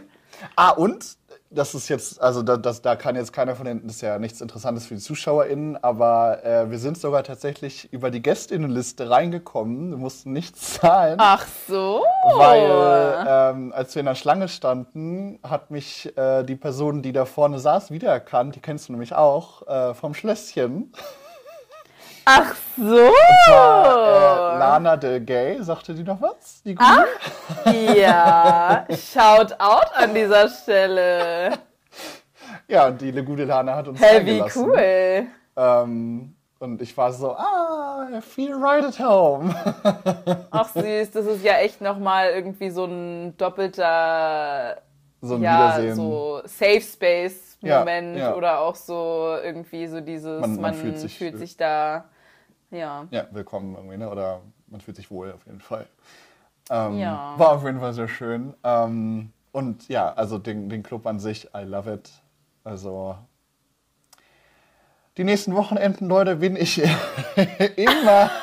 Ah, 0.55 0.69
und 0.71 1.17
das 1.49 1.73
ist 1.73 1.87
jetzt, 1.87 2.21
also 2.21 2.43
da, 2.43 2.57
das, 2.57 2.81
da 2.81 2.95
kann 2.95 3.15
jetzt 3.15 3.31
keiner 3.31 3.55
von 3.55 3.65
den, 3.65 3.85
das 3.85 3.97
ist 3.97 4.01
ja 4.01 4.19
nichts 4.19 4.41
Interessantes 4.41 4.85
für 4.85 4.95
die 4.95 5.01
ZuschauerInnen, 5.01 5.81
aber 5.81 6.43
äh, 6.43 6.69
wir 6.69 6.79
sind 6.79 6.97
sogar 6.97 7.23
tatsächlich 7.23 7.91
über 7.93 8.11
die 8.11 8.21
GästInnenliste 8.21 9.09
reingekommen. 9.09 9.91
Wir 9.91 9.97
mussten 9.97 10.33
nichts 10.33 10.73
zahlen. 10.73 11.17
Ach 11.19 11.45
so. 11.67 12.03
Weil 12.35 13.25
ähm, 13.27 13.73
als 13.73 13.95
wir 13.95 14.01
in 14.01 14.05
der 14.05 14.15
Schlange 14.15 14.49
standen, 14.49 15.39
hat 15.43 15.71
mich 15.71 16.15
äh, 16.17 16.43
die 16.43 16.55
Person, 16.55 17.01
die 17.01 17.13
da 17.13 17.25
vorne 17.25 17.59
saß, 17.59 17.91
wiedererkannt. 17.91 18.55
Die 18.55 18.59
kennst 18.59 18.89
du 18.89 18.93
nämlich 18.93 19.13
auch 19.13 19.65
äh, 19.67 19.93
vom 19.93 20.13
Schlösschen. 20.13 20.91
Ach 22.29 22.53
so. 22.75 22.95
Das 22.95 23.47
war 23.55 24.55
äh, 24.55 24.59
Lana 24.59 24.97
Del 24.97 25.21
Gay. 25.21 25.63
Sagte 25.63 25.93
die 25.93 26.03
noch 26.03 26.21
was? 26.21 26.61
Die 26.63 26.75
Gute? 26.75 27.07
Ja, 27.97 28.85
shout 28.89 29.53
out 29.59 29.87
an 29.95 30.13
dieser 30.13 30.49
Stelle. 30.49 31.53
Ja, 32.69 32.87
und 32.87 32.99
die 32.99 33.11
gute 33.23 33.45
Lana 33.45 33.75
hat 33.75 33.87
uns 33.87 34.01
Hey, 34.01 34.25
wie 34.25 34.43
cool. 34.59 35.25
Ähm, 35.55 36.35
und 36.59 36.81
ich 36.81 36.97
war 36.97 37.13
so, 37.13 37.31
ah, 37.31 38.07
I 38.11 38.19
feel 38.19 38.55
right 38.55 38.83
at 38.83 38.99
home. 38.99 39.55
Ach 40.51 40.67
süß, 40.73 41.11
das 41.11 41.25
ist 41.27 41.43
ja 41.45 41.59
echt 41.59 41.79
nochmal 41.79 42.31
irgendwie 42.31 42.69
so 42.69 42.83
ein 42.83 43.37
doppelter 43.37 44.81
so 45.21 45.35
ein 45.35 45.41
ja, 45.43 45.77
Wiedersehen. 45.77 45.95
so 45.95 46.41
Safe 46.43 46.81
Space 46.81 47.57
Ja, 47.61 47.79
Moment 47.79 48.17
ja. 48.17 48.33
oder 48.35 48.59
auch 48.59 48.75
so 48.75 49.37
irgendwie 49.41 49.87
so 49.87 50.01
dieses, 50.01 50.41
Man- 50.41 50.51
man, 50.55 50.61
man 50.61 50.73
fühlt, 50.73 50.97
fühlt 51.11 51.37
sich, 51.37 51.51
sich- 51.51 51.57
da, 51.57 52.05
ja. 52.71 53.07
Ja, 53.11 53.27
willkommen 53.31 53.75
irgendwie, 53.75 53.97
ne? 53.97 54.09
Oder 54.09 54.41
man 54.67 54.81
fühlt 54.81 54.97
sich 54.97 55.09
wohl 55.09 55.31
auf 55.31 55.45
jeden 55.45 55.61
Fall. 55.61 55.87
Ähm, 56.69 56.99
Ja. 56.99 57.33
War 57.37 57.53
auf 57.53 57.63
jeden 57.63 57.79
Fall 57.79 57.93
sehr 57.93 58.07
schön. 58.07 58.53
Ähm, 58.63 59.31
und 59.51 59.87
ja, 59.87 60.13
also 60.13 60.37
den, 60.37 60.69
den 60.69 60.83
Club 60.83 61.05
an 61.07 61.19
sich, 61.19 61.45
I 61.55 61.63
love 61.63 61.91
it. 61.91 62.11
Also 62.63 63.17
die 65.17 65.23
nächsten 65.23 65.55
Wochenenden, 65.55 66.07
Leute, 66.07 66.37
bin 66.37 66.55
ich 66.55 66.81
immer. 67.75 68.29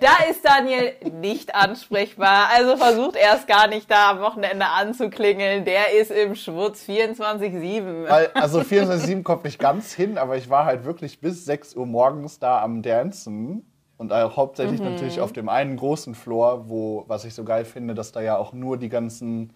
Da 0.00 0.24
ist 0.30 0.44
Daniel 0.44 0.92
nicht 1.20 1.54
ansprechbar, 1.54 2.48
also 2.54 2.76
versucht 2.76 3.16
erst 3.16 3.46
gar 3.46 3.66
nicht 3.66 3.90
da 3.90 4.10
am 4.12 4.20
Wochenende 4.20 4.64
anzuklingeln. 4.66 5.64
Der 5.64 5.92
ist 6.00 6.10
im 6.10 6.34
Schwutz 6.36 6.84
24-7. 6.88 8.08
Weil, 8.08 8.28
also 8.34 8.60
24-7 8.60 9.22
kommt 9.22 9.44
nicht 9.44 9.58
ganz 9.58 9.92
hin, 9.92 10.16
aber 10.16 10.36
ich 10.36 10.48
war 10.48 10.64
halt 10.64 10.84
wirklich 10.84 11.20
bis 11.20 11.44
6 11.44 11.74
Uhr 11.76 11.86
morgens 11.86 12.38
da 12.38 12.62
am 12.62 12.82
Dancen. 12.82 13.66
Und 13.98 14.12
auch 14.14 14.36
hauptsächlich 14.36 14.80
Mhm. 14.80 14.92
natürlich 14.92 15.20
auf 15.20 15.32
dem 15.32 15.50
einen 15.50 15.76
großen 15.76 16.14
Floor, 16.14 16.70
wo, 16.70 17.04
was 17.06 17.24
ich 17.26 17.34
so 17.34 17.44
geil 17.44 17.66
finde, 17.66 17.94
dass 17.94 18.12
da 18.12 18.22
ja 18.22 18.38
auch 18.38 18.54
nur 18.54 18.78
die 18.78 18.88
ganzen, 18.88 19.52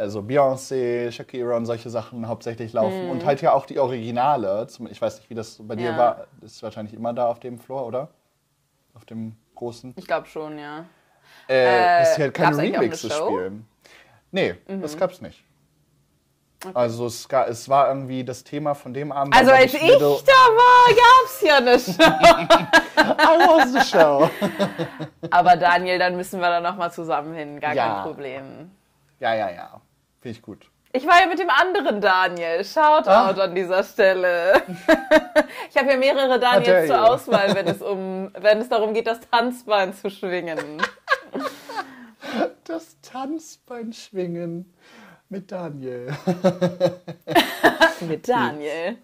also 0.00 0.20
Beyoncé, 0.20 1.12
Shakira 1.12 1.56
und 1.56 1.66
solche 1.66 1.90
Sachen 1.90 2.26
hauptsächlich 2.26 2.72
laufen. 2.72 3.10
Und 3.10 3.24
halt 3.24 3.40
ja 3.42 3.52
auch 3.52 3.66
die 3.66 3.78
Originale. 3.78 4.66
Ich 4.90 5.00
weiß 5.00 5.18
nicht, 5.18 5.30
wie 5.30 5.34
das 5.34 5.58
bei 5.60 5.76
dir 5.76 5.92
Mhm. 5.92 5.96
Ja. 5.96 5.98
war. 5.98 6.26
Das 6.40 6.52
ist 6.52 6.62
wahrscheinlich 6.62 6.94
immer 6.94 7.12
da 7.12 7.26
auf 7.26 7.38
dem 7.40 7.58
Floor, 7.58 7.86
oder? 7.86 8.08
Auf 8.94 9.04
dem 9.04 9.36
großen. 9.54 9.94
Ich 9.96 10.06
glaube 10.06 10.26
schon, 10.26 10.58
ja. 10.58 10.84
Äh, 11.46 12.00
dass 12.00 12.14
sie 12.16 12.22
halt 12.22 12.34
keine 12.34 12.48
gab's 12.48 12.58
eigentlich 12.58 12.72
auch 12.74 12.78
eine 12.78 12.84
Remixe 12.86 13.10
Show? 13.10 13.30
Mhm. 13.30 13.36
spielen. 13.36 13.66
Nee, 14.32 14.54
das 14.80 14.96
gab's 14.96 15.20
nicht. 15.20 15.44
Also 16.74 17.06
es, 17.06 17.26
ga, 17.26 17.46
es 17.46 17.68
war 17.70 17.88
irgendwie 17.88 18.22
das 18.22 18.44
Thema 18.44 18.74
von 18.74 18.92
dem 18.92 19.12
Abend. 19.12 19.34
Also 19.34 19.50
als 19.50 19.72
ich 19.72 19.80
Middle- 19.82 20.18
da 20.26 20.32
war, 20.32 20.94
gab's 20.94 21.42
ja 21.42 21.56
eine 21.56 21.78
Show. 21.78 21.92
I 23.00 23.48
was 23.48 23.72
the 23.72 23.80
show. 23.90 24.28
Aber 25.30 25.56
Daniel, 25.56 25.98
dann 25.98 26.16
müssen 26.16 26.38
wir 26.40 26.48
da 26.50 26.60
nochmal 26.60 26.92
zusammen 26.92 27.34
hin, 27.34 27.58
gar 27.60 27.74
Ja. 27.74 27.94
kein 27.94 28.02
Problem. 28.04 28.70
ja, 29.20 29.34
ja, 29.34 29.50
ja. 29.50 29.80
Finde 30.20 30.36
ich 30.36 30.42
gut. 30.42 30.70
Ich 30.92 31.06
war 31.06 31.20
ja 31.20 31.26
mit 31.28 31.38
dem 31.38 31.50
anderen 31.50 32.00
Daniel. 32.00 32.64
Shoutout 32.64 33.08
Ah. 33.10 33.30
an 33.30 33.54
dieser 33.54 33.82
Stelle. 33.84 34.62
Ich 35.70 35.76
habe 35.76 35.90
ja 35.92 35.96
mehrere 35.96 36.40
Daniels 36.40 36.88
zur 36.88 36.96
you. 36.96 37.02
Auswahl, 37.02 37.54
wenn 37.54 37.66
es, 37.68 37.80
um, 37.92 38.30
wenn 38.38 38.58
es 38.58 38.68
darum 38.68 38.92
geht, 38.92 39.06
das 39.06 39.20
Tanzbein 39.30 39.94
zu 39.94 40.10
schwingen. 40.10 40.58
Das 42.64 42.96
Tanzbein 43.02 43.92
schwingen 43.92 44.72
mit 45.28 45.50
Daniel. 45.52 46.08
Mit 48.08 48.28
Daniel. 48.28 48.96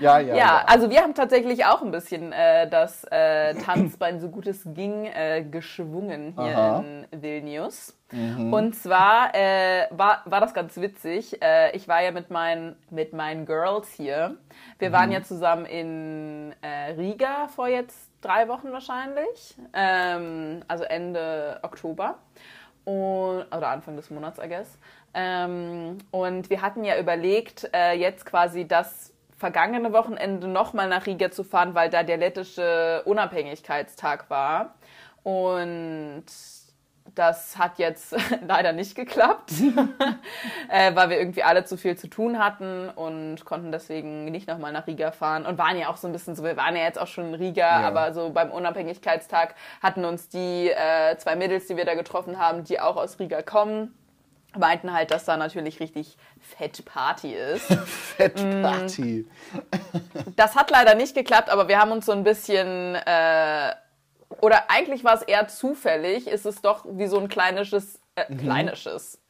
Ja, 0.00 0.18
ja. 0.20 0.34
Ja, 0.36 0.64
also 0.66 0.90
wir 0.90 1.00
haben 1.00 1.14
tatsächlich 1.14 1.64
auch 1.64 1.80
ein 1.82 1.90
bisschen 1.90 2.30
äh, 2.32 2.68
das 2.68 3.04
äh, 3.10 3.54
Tanzbein, 3.54 4.20
so 4.20 4.28
gut 4.28 4.46
es 4.46 4.62
ging, 4.66 5.06
äh, 5.06 5.42
geschwungen 5.50 6.34
hier 6.36 6.58
Aha. 6.58 6.84
In 7.10 7.22
Vilnius. 7.22 7.97
Und 8.10 8.74
zwar 8.74 9.34
äh, 9.34 9.86
war, 9.90 10.22
war 10.24 10.40
das 10.40 10.54
ganz 10.54 10.76
witzig. 10.78 11.42
Äh, 11.42 11.76
ich 11.76 11.88
war 11.88 12.02
ja 12.02 12.10
mit 12.10 12.30
meinen, 12.30 12.76
mit 12.90 13.12
meinen 13.12 13.44
Girls 13.44 13.90
hier. 13.92 14.36
Wir 14.78 14.88
Mhm. 14.88 14.92
waren 14.94 15.12
ja 15.12 15.22
zusammen 15.22 15.66
in 15.66 16.54
äh, 16.62 16.92
Riga 16.92 17.48
vor 17.48 17.68
jetzt 17.68 18.10
drei 18.22 18.48
Wochen 18.48 18.72
wahrscheinlich. 18.72 19.56
Ähm, 19.74 20.62
also 20.68 20.84
Ende 20.84 21.58
Oktober. 21.62 22.16
Und, 22.84 23.44
oder 23.54 23.68
Anfang 23.68 23.96
des 23.96 24.08
Monats, 24.08 24.38
I 24.42 24.48
guess. 24.48 24.78
Ähm, 25.12 25.98
und 26.10 26.48
wir 26.48 26.62
hatten 26.62 26.84
ja 26.84 26.98
überlegt, 26.98 27.68
äh, 27.74 27.92
jetzt 27.92 28.24
quasi 28.24 28.66
das 28.66 29.12
vergangene 29.36 29.92
Wochenende 29.92 30.48
nochmal 30.48 30.88
nach 30.88 31.04
Riga 31.06 31.30
zu 31.30 31.44
fahren, 31.44 31.74
weil 31.74 31.90
da 31.90 32.02
der 32.02 32.16
lettische 32.16 33.02
Unabhängigkeitstag 33.04 34.30
war. 34.30 34.74
Und 35.22 36.24
das 37.18 37.58
hat 37.58 37.78
jetzt 37.78 38.14
leider 38.46 38.72
nicht 38.72 38.94
geklappt, 38.94 39.50
äh, 40.70 40.94
weil 40.94 41.10
wir 41.10 41.18
irgendwie 41.18 41.42
alle 41.42 41.64
zu 41.64 41.76
viel 41.76 41.96
zu 41.96 42.08
tun 42.08 42.38
hatten 42.38 42.88
und 42.88 43.44
konnten 43.44 43.72
deswegen 43.72 44.26
nicht 44.26 44.48
nochmal 44.48 44.72
nach 44.72 44.86
Riga 44.86 45.10
fahren 45.10 45.44
und 45.46 45.58
waren 45.58 45.76
ja 45.78 45.88
auch 45.88 45.96
so 45.96 46.06
ein 46.06 46.12
bisschen 46.12 46.36
so, 46.36 46.44
wir 46.44 46.56
waren 46.56 46.76
ja 46.76 46.82
jetzt 46.84 46.98
auch 46.98 47.06
schon 47.06 47.28
in 47.28 47.34
Riga, 47.34 47.80
Ja. 47.82 47.88
aber 47.88 48.12
so 48.12 48.30
beim 48.30 48.50
Unabhängigkeitstag 48.50 49.54
hatten 49.82 50.04
uns 50.04 50.28
die 50.28 50.70
äh, 50.70 51.16
zwei 51.18 51.36
Mädels, 51.36 51.66
die 51.66 51.76
wir 51.76 51.84
da 51.84 51.94
getroffen 51.94 52.38
haben, 52.38 52.64
die 52.64 52.78
auch 52.80 52.96
aus 52.96 53.18
Riga 53.18 53.42
kommen, 53.42 53.94
meinten 54.56 54.92
halt, 54.92 55.10
dass 55.10 55.24
da 55.24 55.36
natürlich 55.36 55.80
richtig 55.80 56.16
fett 56.40 56.84
Party 56.84 57.34
ist. 57.34 57.66
Fett 58.16 58.36
Party. 58.62 59.26
Das 60.36 60.56
hat 60.56 60.70
leider 60.70 60.94
nicht 60.94 61.14
geklappt, 61.14 61.50
aber 61.50 61.68
wir 61.68 61.78
haben 61.78 61.92
uns 61.92 62.06
so 62.06 62.12
ein 62.12 62.24
bisschen, 62.24 62.94
äh, 62.94 63.74
oder 64.40 64.70
eigentlich 64.70 65.04
war 65.04 65.14
es 65.14 65.22
eher 65.22 65.48
zufällig, 65.48 66.26
ist 66.28 66.46
es 66.46 66.60
doch 66.60 66.84
wie 66.88 67.06
so 67.06 67.18
ein 67.18 67.28
kleinisches, 67.28 68.00
äh, 68.14 68.24
kleinisches, 68.34 69.20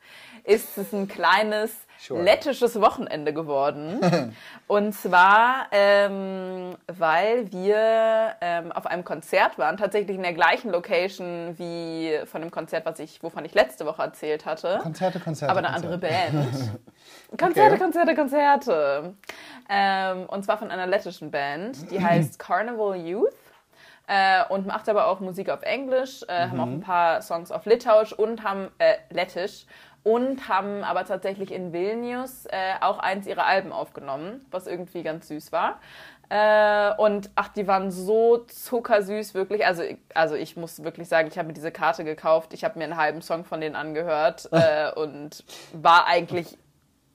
ist 0.45 0.77
es 0.79 0.93
ein 0.93 1.09
kleines 1.09 1.73
Sure. 2.01 2.23
lettisches 2.23 2.81
Wochenende 2.81 3.33
geworden. 3.35 4.33
Und 4.69 4.93
zwar, 4.93 5.67
ähm, 5.73 6.77
weil 6.87 7.51
wir 7.51 8.37
ähm, 8.41 8.71
auf 8.71 8.87
einem 8.87 9.03
Konzert 9.05 9.59
waren, 9.59 9.77
tatsächlich 9.77 10.17
in 10.17 10.23
der 10.23 10.33
gleichen 10.33 10.71
Location 10.71 11.59
wie 11.59 12.21
von 12.27 12.41
dem 12.41 12.53
Konzert, 12.53 12.87
was 12.87 13.01
ich, 13.01 13.21
wovon 13.25 13.45
ich 13.45 13.53
letzte 13.53 13.85
Woche 13.85 14.01
erzählt 14.03 14.47
hatte. 14.47 14.79
Konzerte, 14.81 15.19
Konzerte. 15.19 15.51
Aber 15.51 15.59
eine 15.59 15.81
Konzerte. 15.81 16.15
andere 16.17 16.41
Band. 16.49 16.81
Konzerte, 17.37 17.73
Okay. 17.75 17.79
Konzerte, 17.83 18.15
Konzerte. 18.15 19.15
Ähm, 19.69 20.27
und 20.29 20.45
zwar 20.45 20.57
von 20.59 20.71
einer 20.71 20.87
lettischen 20.87 21.33
Band, 21.33 21.91
die 21.91 22.01
heißt 22.03 22.39
Carnival 22.39 22.95
Youth. 22.97 23.33
Äh, 24.11 24.43
und 24.49 24.67
macht 24.67 24.89
aber 24.89 25.07
auch 25.07 25.21
Musik 25.21 25.51
auf 25.51 25.63
Englisch, 25.63 26.23
äh, 26.29 26.49
haben 26.49 26.61
auch 26.61 26.67
ein 26.67 26.81
paar 26.81 27.21
Songs 27.21 27.53
auf 27.53 27.67
Litauisch 27.67 28.15
und 28.15 28.43
haben, 28.43 28.69
äh, 28.79 28.95
Lettisch 29.11 29.67
und 30.03 30.49
haben 30.49 30.83
aber 30.83 31.05
tatsächlich 31.05 31.53
in 31.53 31.75
Vilnius 31.75 32.47
äh, 32.47 32.57
auch 32.81 32.99
eins 33.01 33.27
ihrer 33.27 33.45
Alben 33.45 33.71
aufgenommen, 33.71 34.47
was 34.51 34.67
irgendwie 34.67 35.03
ganz 35.03 35.29
süß 35.29 35.53
war. 35.53 35.79
Äh, 36.31 36.95
und 36.97 37.29
ach, 37.35 37.49
die 37.49 37.67
waren 37.67 37.91
so 37.91 38.39
zuckersüß, 38.39 39.35
wirklich. 39.35 39.67
Also, 39.67 39.83
also 40.15 40.35
ich 40.37 40.57
muss 40.57 40.83
wirklich 40.83 41.09
sagen, 41.09 41.29
ich 41.29 41.37
habe 41.39 41.49
mir 41.49 41.55
diese 41.55 41.73
Karte 41.73 42.05
gekauft. 42.05 42.53
Ich 42.55 42.65
habe 42.65 42.79
mir 42.79 42.85
einen 42.85 42.97
halben 42.97 43.21
Song 43.23 43.45
von 43.45 43.61
denen 43.61 43.77
angehört 43.77 44.49
äh, 44.53 44.91
und 44.93 45.45
war 45.73 46.07
eigentlich. 46.07 46.57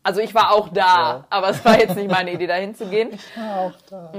Also 0.03 0.19
ich 0.19 0.35
war 0.35 0.51
auch 0.51 0.69
da, 0.69 0.81
Ja. 0.81 1.25
aber 1.29 1.49
es 1.49 1.63
war 1.63 1.79
jetzt 1.79 1.95
nicht 1.95 2.11
meine 2.11 2.31
Idee, 2.33 2.45
da 2.47 2.55
hinzugehen. 2.55 3.17
Ja, 3.35 3.55
auch 3.61 3.73
da. 3.89 4.11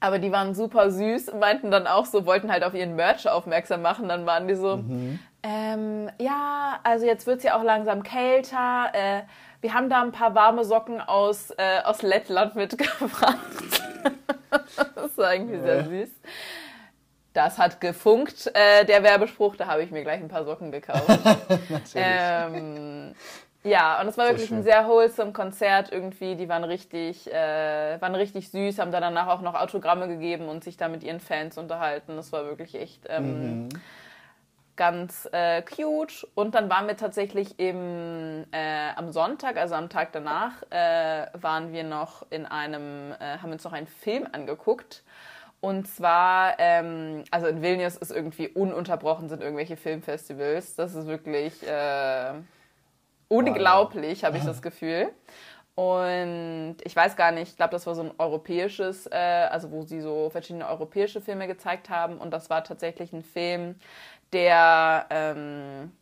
Aber 0.00 0.18
die 0.18 0.30
waren 0.30 0.54
super 0.54 0.90
süß 0.90 1.32
meinten 1.34 1.70
dann 1.70 1.86
auch 1.86 2.06
so, 2.06 2.24
wollten 2.24 2.52
halt 2.52 2.62
auf 2.62 2.74
ihren 2.74 2.94
Merch 2.94 3.28
aufmerksam 3.28 3.82
machen. 3.82 4.08
Dann 4.08 4.26
waren 4.26 4.46
die 4.46 4.54
so, 4.54 4.82
ähm, 5.42 6.10
ja, 6.18 6.78
also 6.82 7.06
jetzt 7.06 7.26
wird's 7.26 7.44
ja 7.44 7.58
auch 7.58 7.62
langsam 7.62 8.02
kälter. 8.02 8.90
Äh, 8.92 9.22
wir 9.60 9.74
haben 9.74 9.88
da 9.88 10.02
ein 10.02 10.12
paar 10.12 10.34
warme 10.34 10.64
Socken 10.64 11.00
aus, 11.00 11.50
äh, 11.50 11.80
aus 11.84 12.02
Lettland 12.02 12.54
mitgebracht. 12.54 13.38
das 14.94 15.18
war 15.18 15.34
irgendwie 15.34 15.58
sehr 15.58 15.84
süß. 15.84 16.08
das 17.32 17.58
hat 17.58 17.80
gefunkt, 17.80 18.50
äh, 18.54 18.84
der 18.84 19.02
Werbespruch. 19.02 19.56
Da 19.56 19.66
habe 19.66 19.82
ich 19.82 19.90
mir 19.90 20.02
gleich 20.02 20.20
ein 20.20 20.28
paar 20.28 20.44
Socken 20.44 20.70
gekauft. 20.70 21.08
ähm, 21.94 23.14
ja, 23.64 24.00
und 24.00 24.08
es 24.08 24.16
war 24.16 24.26
Sehr 24.26 24.34
wirklich 24.34 24.48
schön. 24.48 24.58
ein 24.58 24.62
sehr 24.62 24.86
wholesome 24.88 25.32
Konzert 25.32 25.92
irgendwie. 25.92 26.36
Die 26.36 26.48
waren 26.48 26.64
richtig, 26.64 27.30
äh, 27.32 28.00
waren 28.00 28.14
richtig 28.14 28.50
süß, 28.50 28.78
haben 28.78 28.92
dann 28.92 29.02
danach 29.02 29.26
auch 29.28 29.40
noch 29.42 29.54
Autogramme 29.54 30.08
gegeben 30.08 30.48
und 30.48 30.64
sich 30.64 30.76
da 30.76 30.88
mit 30.88 31.02
ihren 31.02 31.20
Fans 31.20 31.58
unterhalten. 31.58 32.16
Das 32.16 32.32
war 32.32 32.44
wirklich 32.44 32.74
echt 32.76 33.06
ähm, 33.08 33.66
Mhm. 33.72 33.82
ganz 34.76 35.28
äh, 35.32 35.62
cute. 35.62 36.26
Und 36.34 36.54
dann 36.54 36.70
waren 36.70 36.86
wir 36.86 36.96
tatsächlich 36.96 37.58
im, 37.58 38.44
äh, 38.52 38.90
am 38.96 39.10
Sonntag, 39.10 39.56
also 39.56 39.74
am 39.74 39.88
Tag 39.90 40.12
danach, 40.12 40.62
äh, 40.70 41.26
waren 41.34 41.72
wir 41.72 41.84
noch 41.84 42.24
in 42.30 42.46
einem, 42.46 43.12
äh, 43.18 43.38
haben 43.38 43.52
uns 43.52 43.64
noch 43.64 43.72
einen 43.72 43.88
Film 43.88 44.26
angeguckt. 44.32 45.02
Und 45.60 45.88
zwar, 45.88 46.54
ähm, 46.58 47.24
also 47.32 47.48
in 47.48 47.60
Vilnius 47.62 47.96
ist 47.96 48.12
irgendwie 48.12 48.48
ununterbrochen 48.48 49.28
sind 49.28 49.42
irgendwelche 49.42 49.76
Filmfestivals. 49.76 50.76
Das 50.76 50.94
ist 50.94 51.08
wirklich 51.08 51.66
äh, 51.66 52.34
unglaublich, 53.28 54.24
habe 54.24 54.38
ich 54.38 54.44
das 54.44 54.62
Gefühl. 54.62 55.10
Und 55.74 56.78
ich 56.82 56.96
weiß 56.96 57.14
gar 57.14 57.30
nicht, 57.30 57.50
ich 57.50 57.56
glaube, 57.56 57.70
das 57.70 57.86
war 57.86 57.94
so 57.94 58.02
ein 58.02 58.10
europäisches, 58.18 59.06
äh, 59.06 59.46
also 59.48 59.70
wo 59.70 59.82
sie 59.82 60.00
so 60.00 60.28
verschiedene 60.28 60.68
europäische 60.68 61.20
Filme 61.20 61.46
gezeigt 61.46 61.88
haben. 61.88 62.18
Und 62.18 62.32
das 62.32 62.50
war 62.50 62.64
tatsächlich 62.64 63.12
ein 63.12 63.22
Film, 63.22 63.76
der, 64.32 65.06
ähm, 65.10 65.92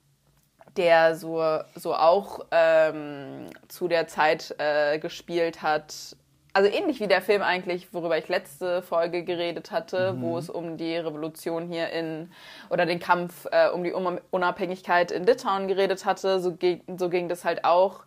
der 0.79 1.15
so, 1.15 1.43
so 1.75 1.95
auch 1.95 2.47
ähm, 2.53 3.51
zu 3.69 3.87
der 3.87 4.09
Zeit 4.09 4.55
äh, 4.57 4.99
gespielt 4.99 5.61
hat. 5.61 6.17
Also 6.57 6.71
ähnlich 6.71 7.01
wie 7.01 7.07
der 7.07 7.21
Film 7.21 7.43
eigentlich, 7.43 7.93
worüber 7.93 8.17
ich 8.17 8.29
letzte 8.29 8.81
Folge 8.81 9.25
geredet 9.25 9.73
hatte, 9.73 10.17
wo 10.21 10.39
es 10.39 10.49
um 10.49 10.79
die 10.79 10.97
Revolution 10.97 11.69
hier 11.69 11.91
in 11.91 12.31
oder 12.71 12.87
den 12.87 12.99
Kampf 12.99 13.47
äh, 13.53 13.69
um 13.69 13.85
die 13.85 13.93
Unabhängigkeit 13.93 15.11
in 15.11 15.25
Litauen 15.25 15.69
geredet 15.69 16.07
hatte. 16.07 16.41
So, 16.41 16.53
ge 16.53 16.81
so 16.97 17.11
ging 17.11 17.29
das 17.29 17.45
halt 17.45 17.67
auch 17.67 18.05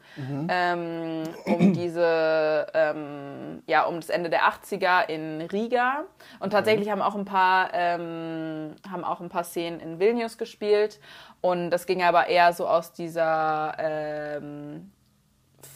ähm, 0.49 1.25
um 1.45 1.73
diese, 1.73 2.65
ähm, 2.73 3.62
ja, 3.67 3.83
um 3.83 3.97
das 3.97 4.09
Ende 4.09 4.31
der 4.31 4.41
80er 4.41 5.07
in 5.07 5.41
Riga. 5.41 6.05
Und 6.39 6.49
tatsächlich 6.49 6.89
haben 6.89 7.03
auch 7.03 7.13
ein 7.13 7.25
paar, 7.25 7.69
ähm, 7.73 8.73
haben 8.91 9.03
auch 9.03 9.21
ein 9.21 9.29
paar 9.29 9.43
Szenen 9.43 9.79
in 9.79 9.99
Vilnius 9.99 10.39
gespielt. 10.39 10.99
Und 11.41 11.69
das 11.69 11.85
ging 11.85 12.01
aber 12.01 12.25
eher 12.25 12.51
so 12.53 12.67
aus 12.67 12.93
dieser 12.93 13.75
ähm, 13.77 14.89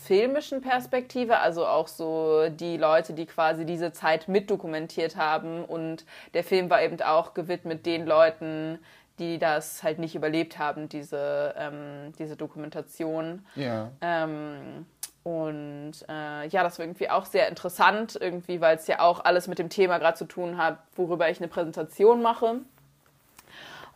filmischen 0.06 0.62
Perspektive, 0.62 1.40
also 1.40 1.66
auch 1.66 1.88
so 1.88 2.50
die 2.50 2.78
Leute, 2.78 3.14
die 3.14 3.26
quasi 3.26 3.66
diese 3.66 3.92
Zeit 3.92 4.28
mitdokumentiert 4.28 5.16
haben. 5.16 5.64
Und 5.64 6.06
der 6.34 6.44
Film 6.44 6.70
war 6.70 6.82
eben 6.82 7.02
auch 7.02 7.34
gewidmet 7.34 7.86
den 7.86 8.06
Leuten, 8.06 8.80
die 9.20 9.38
das 9.38 9.84
halt 9.84 10.00
nicht 10.00 10.16
überlebt 10.16 10.58
haben, 10.58 10.90
diese, 10.90 11.54
ähm, 11.58 12.14
diese 12.18 12.36
Dokumentation. 12.36 13.46
Ja. 13.56 13.92
Ähm, 14.02 14.86
und 15.24 15.94
äh, 16.10 16.48
ja, 16.48 16.64
das 16.64 16.80
war 16.80 16.86
irgendwie 16.86 17.10
auch 17.10 17.26
sehr 17.26 17.48
interessant, 17.48 18.18
irgendwie, 18.20 18.60
weil 18.60 18.76
es 18.76 18.88
ja 18.88 19.00
auch 19.00 19.24
alles 19.24 19.48
mit 19.48 19.58
dem 19.58 19.70
Thema 19.70 19.98
gerade 19.98 20.18
zu 20.18 20.26
tun 20.26 20.58
hat, 20.58 20.80
worüber 20.96 21.30
ich 21.30 21.38
eine 21.40 21.48
Präsentation 21.48 22.22
mache. 22.22 22.60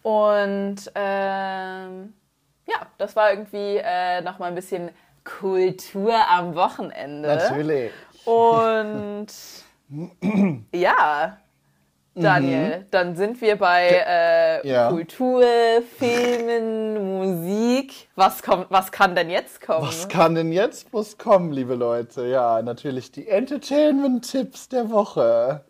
Und 0.04 0.92
ähm, 0.96 2.14
ja, 2.66 2.86
das 2.98 3.16
war 3.16 3.32
irgendwie 3.32 3.78
äh, 3.84 4.22
nochmal 4.22 4.50
ein 4.50 4.56
bisschen 4.56 4.90
Kultur 5.40 6.14
am 6.30 6.56
Wochenende. 6.56 7.28
Natürlich. 7.28 7.92
Und 8.26 9.28
ja, 10.74 11.38
Daniel, 12.16 12.86
dann 12.92 13.16
sind 13.16 13.40
wir 13.42 13.58
bei 13.58 13.90
äh, 13.90 14.38
Mhm. 14.64 14.70
Ja. 14.70 14.90
Kultur, 14.90 15.44
Filmen, 15.98 17.18
Musik. 17.20 18.10
Was, 18.16 18.42
kommt, 18.42 18.68
was 18.70 18.92
kann 18.92 19.16
denn 19.16 19.30
jetzt 19.30 19.62
kommen? 19.62 19.88
Was 19.88 20.08
kann 20.08 20.36
denn 20.36 20.52
jetzt 20.52 20.90
bloß 20.92 21.18
kommen, 21.18 21.52
liebe 21.52 21.76
Leute? 21.76 22.26
Ja, 22.26 22.62
natürlich 22.62 23.12
die 23.12 23.28
Entertainment-Tipps 23.28 24.70
der 24.70 24.90
Woche. 24.90 25.64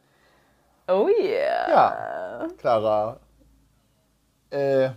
Oh 0.87 1.09
yeah. 1.19 1.69
Ja, 1.69 2.47
Clara. 2.57 3.19
Äh, 4.49 4.91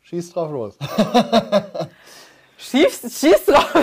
schieß 0.00 0.32
drauf 0.32 0.50
los. 0.50 0.78
Schieß, 2.70 3.00
schieß 3.20 3.44
drauf. 3.46 3.74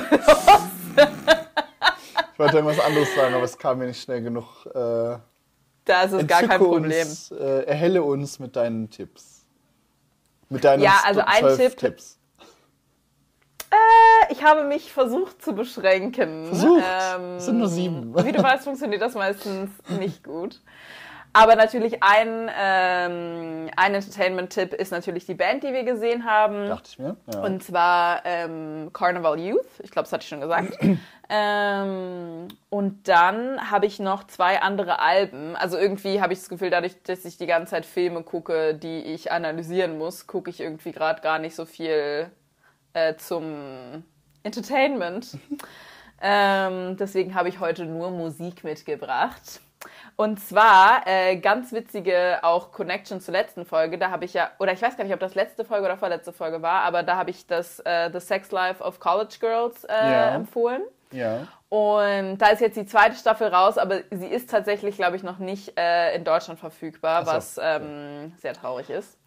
Ich 2.34 2.40
wollte 2.40 2.56
irgendwas 2.58 2.80
anderes 2.80 3.14
sagen, 3.16 3.34
aber 3.36 3.44
es 3.44 3.58
kam 3.58 3.80
mir 3.80 3.88
nicht 3.88 4.02
schnell 4.02 4.22
genug. 4.22 4.66
Äh, 4.68 5.18
Das 5.86 6.14
ist 6.14 6.28
gar 6.28 6.44
kein 6.44 6.60
Problem. 6.60 7.08
Uns, 7.08 7.32
äh, 7.32 7.64
erhelle 7.66 8.02
uns 8.04 8.40
mit 8.40 8.56
deinen 8.56 8.90
Tipps. 8.90 9.46
Mit 10.50 10.64
deinen 10.64 10.82
Ja, 10.82 11.02
also 11.06 11.22
ein 11.26 11.58
Tipp- 11.58 11.78
Tipps. 11.78 12.18
Äh, 13.72 14.32
ich 14.34 14.44
habe 14.44 14.64
mich 14.64 14.92
versucht 14.94 15.44
zu 15.44 15.54
beschränken. 15.54 16.46
Versucht? 16.48 16.84
Ähm, 16.84 17.36
Es 17.38 17.46
sind 17.46 17.58
nur 17.60 17.68
sieben. 17.68 18.16
Wie 18.26 18.32
du 18.32 18.42
weißt, 18.42 18.64
funktioniert 18.64 19.02
das 19.02 19.14
meistens 19.14 19.70
nicht 20.00 20.24
gut. 20.24 20.62
Aber 21.34 21.56
natürlich 21.56 22.02
ein, 22.02 22.50
ähm, 22.60 23.70
ein 23.76 23.94
Entertainment-Tipp 23.94 24.74
ist 24.74 24.92
natürlich 24.92 25.26
die 25.26 25.36
Band, 25.36 25.64
die 25.64 25.74
wir 25.74 25.84
gesehen 25.84 26.26
haben. 26.26 26.68
Dachte 26.68 26.90
ich 26.92 27.00
mir. 27.00 27.18
Ja. 27.32 27.42
Und 27.42 27.64
zwar 27.64 28.26
ähm, 28.26 28.90
Carnival 28.94 29.40
Youth. 29.40 29.68
Ich 29.84 29.92
glaube, 29.92 30.06
das 30.06 30.14
hatte 30.14 30.24
ich 30.24 30.30
schon 30.30 30.42
gesagt. 30.42 30.78
ähm, 31.30 32.48
und 32.70 33.08
dann 33.08 33.70
habe 33.70 33.86
ich 33.86 34.00
noch 34.00 34.26
zwei 34.26 34.62
andere 34.62 35.00
Alben. 35.00 35.56
Also 35.56 35.78
irgendwie 35.78 36.20
habe 36.20 36.34
ich 36.34 36.40
das 36.40 36.50
Gefühl, 36.50 36.72
dadurch, 36.72 37.02
dass 37.04 37.24
ich 37.26 37.38
die 37.38 37.48
ganze 37.48 37.72
Zeit 37.72 37.86
Filme 37.86 38.24
gucke, 38.24 38.74
die 38.74 39.00
ich 39.02 39.32
analysieren 39.32 40.00
muss, 40.00 40.26
gucke 40.26 40.50
ich 40.50 40.60
irgendwie 40.60 40.92
gerade 40.92 41.22
gar 41.22 41.38
nicht 41.38 41.56
so 41.56 41.66
viel 41.66 42.32
äh, 42.94 43.16
zum 43.18 44.04
Entertainment. 44.42 45.38
ähm, 46.22 46.98
deswegen 46.98 47.36
habe 47.36 47.50
ich 47.50 47.60
heute 47.60 47.86
nur 47.86 48.10
Musik 48.10 48.64
mitgebracht. 48.64 49.62
Und 50.16 50.40
zwar 50.40 51.08
äh, 51.08 51.38
ganz 51.38 51.72
witzige 51.72 52.40
auch 52.42 52.72
Connection 52.72 53.22
zur 53.22 53.32
letzten 53.34 53.66
Folge. 53.66 53.98
Da 53.98 54.12
habe 54.12 54.26
ich 54.26 54.34
ja, 54.34 54.52
oder 54.60 54.74
ich 54.74 54.82
weiß 54.82 54.98
gar 54.98 55.04
nicht, 55.06 55.14
ob 55.14 55.20
das 55.22 55.36
letzte 55.36 55.64
Folge 55.64 55.86
oder 55.86 55.98
vorletzte 55.98 56.34
Folge 56.34 56.62
war, 56.62 56.82
aber 56.84 57.04
da 57.04 57.16
habe 57.16 57.30
ich 57.30 57.48
das 57.48 57.80
äh, 57.86 58.10
The 58.12 58.20
Sex 58.20 58.52
Life 58.52 58.84
of 58.84 59.00
College 59.00 59.36
Girls 59.40 59.86
äh, 59.86 59.94
Ja. 59.94 60.36
empfohlen. 60.36 60.82
Ja. 61.12 61.48
Und 61.70 62.40
da 62.40 62.48
ist 62.48 62.62
jetzt 62.62 62.78
die 62.78 62.86
zweite 62.88 63.16
Staffel 63.16 63.48
raus, 63.48 63.78
aber 63.78 64.00
sie 64.10 64.26
ist 64.26 64.50
tatsächlich, 64.50 64.96
glaube 64.96 65.16
ich, 65.18 65.22
noch 65.22 65.38
nicht 65.38 65.80
äh, 65.80 66.16
in 66.16 66.24
Deutschland 66.24 66.60
verfügbar, 66.60 67.26
so, 67.26 67.32
was 67.32 67.60
ähm, 67.62 68.34
sehr 68.38 68.54
traurig 68.54 68.90
ist. 68.90 69.20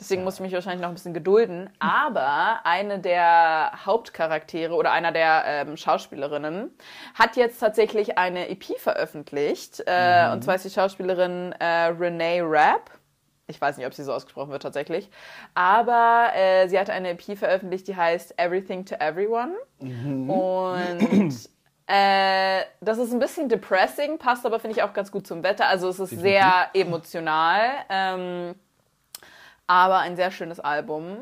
Deswegen 0.00 0.22
muss 0.22 0.34
ich 0.34 0.40
mich 0.40 0.52
wahrscheinlich 0.52 0.80
noch 0.80 0.90
ein 0.90 0.94
bisschen 0.94 1.12
gedulden. 1.12 1.70
Aber 1.80 2.60
eine 2.62 3.00
der 3.00 3.72
Hauptcharaktere 3.84 4.74
oder 4.74 4.92
einer 4.92 5.10
der 5.10 5.42
ähm, 5.44 5.76
Schauspielerinnen 5.76 6.70
hat 7.14 7.34
jetzt 7.34 7.58
tatsächlich 7.58 8.16
eine 8.16 8.48
EP 8.48 8.78
veröffentlicht. 8.78 9.82
Äh, 9.86 10.30
Und 10.32 10.44
zwar 10.44 10.54
ist 10.54 10.64
die 10.64 10.70
Schauspielerin 10.70 11.52
äh, 11.58 11.86
Renee 11.86 12.42
Rapp. 12.44 12.92
Ich 13.50 13.58
weiß 13.60 13.78
nicht, 13.78 13.86
ob 13.86 13.94
sie 13.94 14.04
so 14.04 14.12
ausgesprochen 14.12 14.50
wird 14.50 14.62
tatsächlich. 14.62 15.08
Aber 15.54 16.30
äh, 16.34 16.68
sie 16.68 16.78
hat 16.78 16.90
eine 16.90 17.10
EP 17.10 17.36
veröffentlicht, 17.36 17.88
die 17.88 17.96
heißt 17.96 18.38
Everything 18.38 18.84
to 18.84 18.94
Everyone. 18.96 19.54
Und 20.28 21.48
äh, 21.86 22.60
das 22.82 22.98
ist 22.98 23.10
ein 23.12 23.18
bisschen 23.18 23.48
depressing, 23.48 24.18
passt 24.18 24.44
aber, 24.44 24.60
finde 24.60 24.76
ich, 24.76 24.82
auch 24.82 24.92
ganz 24.92 25.10
gut 25.10 25.26
zum 25.26 25.42
Wetter. 25.42 25.66
Also 25.66 25.88
es 25.88 25.98
ist 25.98 26.10
sehr 26.10 26.68
emotional, 26.74 27.60
ähm, 27.88 28.54
aber 29.66 29.98
ein 30.00 30.16
sehr 30.16 30.30
schönes 30.30 30.60
Album. 30.60 31.16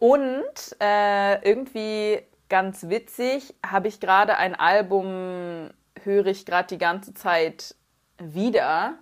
Und 0.00 0.76
äh, 0.80 1.48
irgendwie 1.48 2.20
ganz 2.48 2.88
witzig, 2.88 3.54
habe 3.64 3.86
ich 3.86 4.00
gerade 4.00 4.36
ein 4.38 4.56
Album, 4.56 5.70
höre 6.02 6.26
ich 6.26 6.44
gerade 6.44 6.66
die 6.66 6.78
ganze 6.78 7.14
Zeit 7.14 7.76
wieder. 8.18 8.94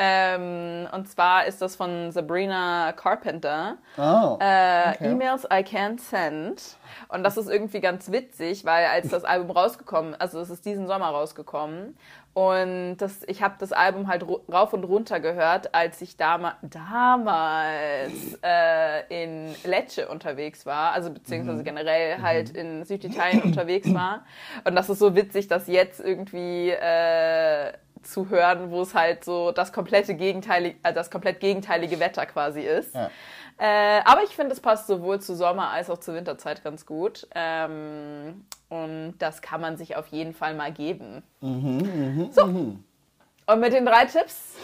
Ähm, 0.00 0.86
und 0.92 1.08
zwar 1.08 1.46
ist 1.46 1.60
das 1.60 1.74
von 1.74 2.12
Sabrina 2.12 2.92
Carpenter. 2.92 3.78
Oh, 3.96 4.38
Äh, 4.40 4.90
okay. 4.94 5.10
E-Mails 5.10 5.44
I 5.46 5.64
Can't 5.64 6.00
Send. 6.00 6.76
Und 7.08 7.24
das 7.24 7.36
ist 7.36 7.50
irgendwie 7.50 7.80
ganz 7.80 8.12
witzig, 8.12 8.64
weil 8.64 8.86
als 8.86 9.08
das 9.08 9.24
Album 9.24 9.50
rausgekommen, 9.50 10.14
also 10.18 10.40
es 10.40 10.50
ist 10.50 10.64
diesen 10.64 10.86
Sommer 10.86 11.08
rausgekommen 11.08 11.96
und 12.34 12.98
das, 12.98 13.22
ich 13.26 13.42
habe 13.42 13.56
das 13.58 13.72
Album 13.72 14.06
halt 14.06 14.24
rauf 14.52 14.72
und 14.72 14.84
runter 14.84 15.18
gehört, 15.18 15.74
als 15.74 16.00
ich 16.00 16.16
dama 16.16 16.56
damals 16.62 18.12
äh, 18.44 19.22
in 19.24 19.54
Lecce 19.64 20.06
unterwegs 20.08 20.64
war, 20.64 20.92
also 20.92 21.10
beziehungsweise 21.10 21.64
generell 21.64 22.22
halt 22.22 22.50
in 22.50 22.84
Süditalien 22.84 23.42
unterwegs 23.42 23.92
war. 23.92 24.24
Und 24.64 24.76
das 24.76 24.88
ist 24.88 25.00
so 25.00 25.16
witzig, 25.16 25.48
dass 25.48 25.66
jetzt 25.66 25.98
irgendwie 25.98 26.70
äh, 26.70 27.72
zu 28.08 28.30
hören, 28.30 28.70
wo 28.70 28.82
es 28.82 28.94
halt 28.94 29.24
so 29.24 29.52
das 29.52 29.72
komplette 29.72 30.14
gegenteilige, 30.14 30.78
äh, 30.82 30.92
das 30.92 31.10
komplett 31.10 31.40
gegenteilige 31.40 32.00
Wetter 32.00 32.26
quasi 32.26 32.62
ist. 32.62 32.94
Ja. 32.94 33.10
Äh, 33.58 34.00
aber 34.04 34.22
ich 34.22 34.34
finde, 34.34 34.52
es 34.52 34.60
passt 34.60 34.86
sowohl 34.86 35.20
zu 35.20 35.34
Sommer- 35.34 35.70
als 35.70 35.90
auch 35.90 35.98
zur 35.98 36.14
Winterzeit 36.14 36.62
ganz 36.62 36.86
gut. 36.86 37.26
Ähm, 37.34 38.44
und 38.68 39.14
das 39.18 39.42
kann 39.42 39.60
man 39.60 39.76
sich 39.76 39.96
auf 39.96 40.06
jeden 40.08 40.32
Fall 40.32 40.54
mal 40.54 40.72
geben. 40.72 41.22
Mhm, 41.40 42.30
so. 42.32 42.44
Und 42.44 43.60
mit 43.60 43.72
den 43.72 43.84
drei 43.84 44.04
Tipps 44.04 44.54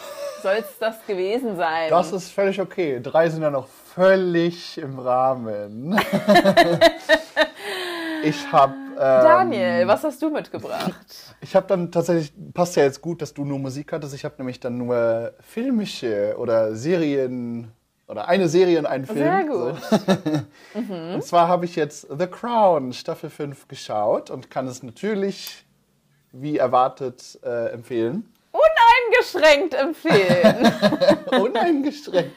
soll 0.41 0.55
es 0.59 0.77
das 0.79 1.05
gewesen 1.05 1.57
sein? 1.57 1.89
Das 1.89 2.11
ist 2.11 2.31
völlig 2.31 2.61
okay. 2.61 2.99
Drei 3.01 3.29
sind 3.29 3.41
ja 3.41 3.49
noch 3.49 3.67
völlig 3.67 4.77
im 4.77 4.99
Rahmen. 4.99 5.99
ich 8.23 8.51
habe. 8.51 8.84
Ähm, 8.97 9.23
Daniel, 9.23 9.87
was 9.87 10.03
hast 10.03 10.21
du 10.21 10.29
mitgebracht? 10.29 10.93
Ich 11.41 11.55
habe 11.55 11.67
dann 11.67 11.91
tatsächlich, 11.91 12.33
passt 12.53 12.75
ja 12.75 12.83
jetzt 12.83 13.01
gut, 13.01 13.21
dass 13.21 13.33
du 13.33 13.45
nur 13.45 13.59
Musik 13.59 13.93
hattest. 13.93 14.15
Ich 14.15 14.25
habe 14.25 14.35
nämlich 14.39 14.59
dann 14.59 14.77
nur 14.79 15.33
filmische 15.41 16.35
oder 16.39 16.73
Serien 16.75 17.71
oder 18.07 18.27
eine 18.27 18.47
Serie 18.49 18.79
und 18.79 18.87
einen 18.87 19.05
Film. 19.05 19.17
Sehr 19.17 19.43
gut. 19.43 19.75
So. 19.83 20.79
Und 21.13 21.23
zwar 21.23 21.47
habe 21.47 21.65
ich 21.65 21.75
jetzt 21.75 22.07
The 22.17 22.27
Crown 22.27 22.93
Staffel 22.93 23.29
5 23.29 23.67
geschaut 23.67 24.29
und 24.29 24.49
kann 24.49 24.67
es 24.67 24.81
natürlich, 24.83 25.65
wie 26.31 26.57
erwartet, 26.57 27.39
äh, 27.43 27.69
empfehlen. 27.69 28.31
Uneingeschränkt 28.51 29.73
empfehlen. 29.73 30.71
Uneingeschränkt. 31.41 32.31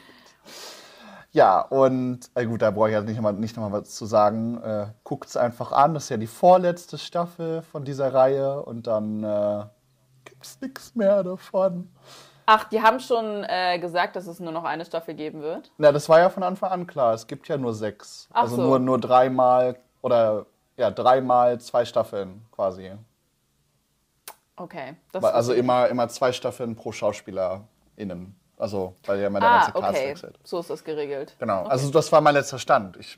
Ja, 1.31 1.61
und 1.61 2.21
äh, 2.33 2.45
gut, 2.45 2.61
da 2.61 2.71
brauche 2.71 2.89
ich 2.89 2.95
jetzt 2.95 3.05
nicht 3.05 3.17
nochmal 3.17 3.33
nicht 3.33 3.55
noch 3.55 3.69
mal 3.69 3.81
was 3.81 3.95
zu 3.95 4.05
sagen. 4.05 4.61
Äh, 4.63 4.87
Guckt 5.03 5.29
es 5.29 5.37
einfach 5.37 5.71
an. 5.71 5.93
Das 5.93 6.03
ist 6.03 6.09
ja 6.09 6.17
die 6.17 6.27
vorletzte 6.27 6.97
Staffel 6.97 7.61
von 7.61 7.85
dieser 7.85 8.13
Reihe 8.13 8.63
und 8.63 8.87
dann 8.87 9.23
äh, 9.23 9.63
gibt 10.25 10.43
es 10.43 10.59
nichts 10.61 10.95
mehr 10.95 11.23
davon. 11.23 11.91
Ach, 12.47 12.63
die 12.63 12.81
haben 12.81 12.99
schon 12.99 13.43
äh, 13.47 13.77
gesagt, 13.77 14.15
dass 14.15 14.25
es 14.25 14.39
nur 14.39 14.51
noch 14.51 14.63
eine 14.63 14.83
Staffel 14.83 15.13
geben 15.13 15.41
wird. 15.41 15.71
Na, 15.77 15.91
das 15.91 16.09
war 16.09 16.19
ja 16.19 16.29
von 16.29 16.41
Anfang 16.41 16.71
an 16.71 16.87
klar. 16.87 17.13
Es 17.13 17.27
gibt 17.27 17.47
ja 17.47 17.57
nur 17.57 17.75
sechs. 17.75 18.27
Ach 18.31 18.41
also 18.43 18.55
so. 18.55 18.63
nur, 18.63 18.79
nur 18.79 18.99
dreimal 18.99 19.77
oder 20.01 20.47
ja, 20.75 20.89
dreimal 20.89 21.61
zwei 21.61 21.85
Staffeln 21.85 22.41
quasi. 22.51 22.91
Okay. 24.55 24.95
Also 25.13 25.53
immer, 25.53 25.87
immer 25.89 26.09
zwei 26.09 26.31
Staffeln 26.31 26.75
pro 26.75 26.91
SchauspielerInnen. 26.91 28.35
Also, 28.59 28.93
weil 29.05 29.21
ja 29.21 29.29
der 29.29 29.41
ah, 29.41 29.57
ganze 29.57 29.71
Cast 29.71 29.97
okay. 29.97 30.09
wechselt. 30.09 30.39
So 30.43 30.59
ist 30.59 30.69
das 30.69 30.83
geregelt. 30.83 31.35
Genau. 31.39 31.63
Also 31.63 31.89
das 31.89 32.11
war 32.11 32.21
mein 32.21 32.35
letzter 32.35 32.59
Stand. 32.59 32.97
Ich, 32.97 33.17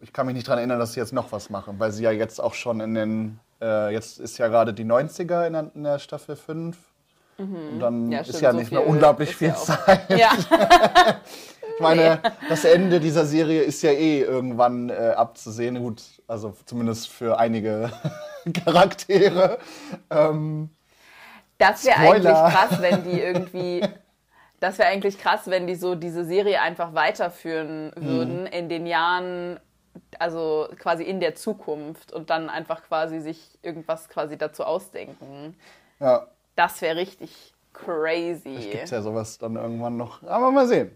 ich 0.00 0.12
kann 0.12 0.26
mich 0.26 0.34
nicht 0.34 0.46
daran 0.46 0.60
erinnern, 0.60 0.78
dass 0.78 0.94
sie 0.94 1.00
jetzt 1.00 1.12
noch 1.12 1.32
was 1.32 1.50
machen, 1.50 1.78
weil 1.78 1.90
sie 1.90 2.04
ja 2.04 2.12
jetzt 2.12 2.40
auch 2.40 2.54
schon 2.54 2.80
in 2.80 2.94
den, 2.94 3.40
äh, 3.60 3.92
jetzt 3.92 4.20
ist 4.20 4.38
ja 4.38 4.48
gerade 4.48 4.72
die 4.72 4.84
90er 4.84 5.46
in 5.46 5.52
der, 5.52 5.70
in 5.74 5.82
der 5.82 5.98
Staffel 5.98 6.36
5. 6.36 6.78
Und 7.36 7.80
dann 7.80 8.04
Mhm. 8.06 8.12
Ja, 8.12 8.20
ist 8.20 8.28
stimmt, 8.28 8.42
ja 8.42 8.52
so 8.52 8.58
nicht 8.58 8.70
mehr 8.70 8.86
unglaublich 8.86 9.30
ist 9.30 9.38
viel 9.38 9.48
ja 9.48 9.56
Zeit. 9.56 10.08
Ja. 10.10 10.30
Ich 11.76 11.82
meine, 11.82 12.20
das 12.50 12.66
Ende 12.66 13.00
dieser 13.00 13.24
Serie 13.24 13.62
ist 13.62 13.80
ja 13.80 13.90
eh 13.92 14.20
irgendwann 14.20 14.90
äh, 14.90 15.14
abzusehen. 15.16 15.78
Gut, 15.78 16.02
also 16.26 16.54
zumindest 16.66 17.08
für 17.08 17.38
einige 17.38 17.90
Charaktere. 18.64 19.56
Ähm, 20.10 20.68
Das 21.56 21.86
wäre 21.86 21.96
eigentlich 21.96 22.34
krass, 22.34 22.82
wenn 22.82 23.02
die 23.04 23.18
irgendwie. 23.18 23.82
Das 24.60 24.78
wäre 24.78 24.88
eigentlich 24.90 25.18
krass, 25.18 25.48
wenn 25.50 25.66
die 25.66 25.74
so 25.74 25.94
diese 25.94 26.24
Serie 26.24 26.60
einfach 26.60 26.94
weiterführen 26.94 27.92
Mhm. 27.96 28.04
würden 28.06 28.46
in 28.46 28.68
den 28.68 28.86
Jahren, 28.86 29.58
also 30.18 30.68
quasi 30.78 31.02
in 31.04 31.18
der 31.20 31.34
Zukunft 31.34 32.12
und 32.12 32.30
dann 32.30 32.48
einfach 32.50 32.82
quasi 32.82 33.20
sich 33.20 33.58
irgendwas 33.62 34.08
quasi 34.08 34.36
dazu 34.36 34.64
ausdenken. 34.64 35.56
ja, 35.98 36.26
Das 36.56 36.80
wäre 36.82 36.96
richtig 36.96 37.54
crazy. 37.72 38.68
gibt's 38.70 38.90
ja 38.90 39.00
sowas 39.00 39.38
dann 39.38 39.56
irgendwann 39.56 39.96
noch. 39.96 40.22
Aber 40.24 40.50
mal 40.50 40.66
sehen. 40.66 40.94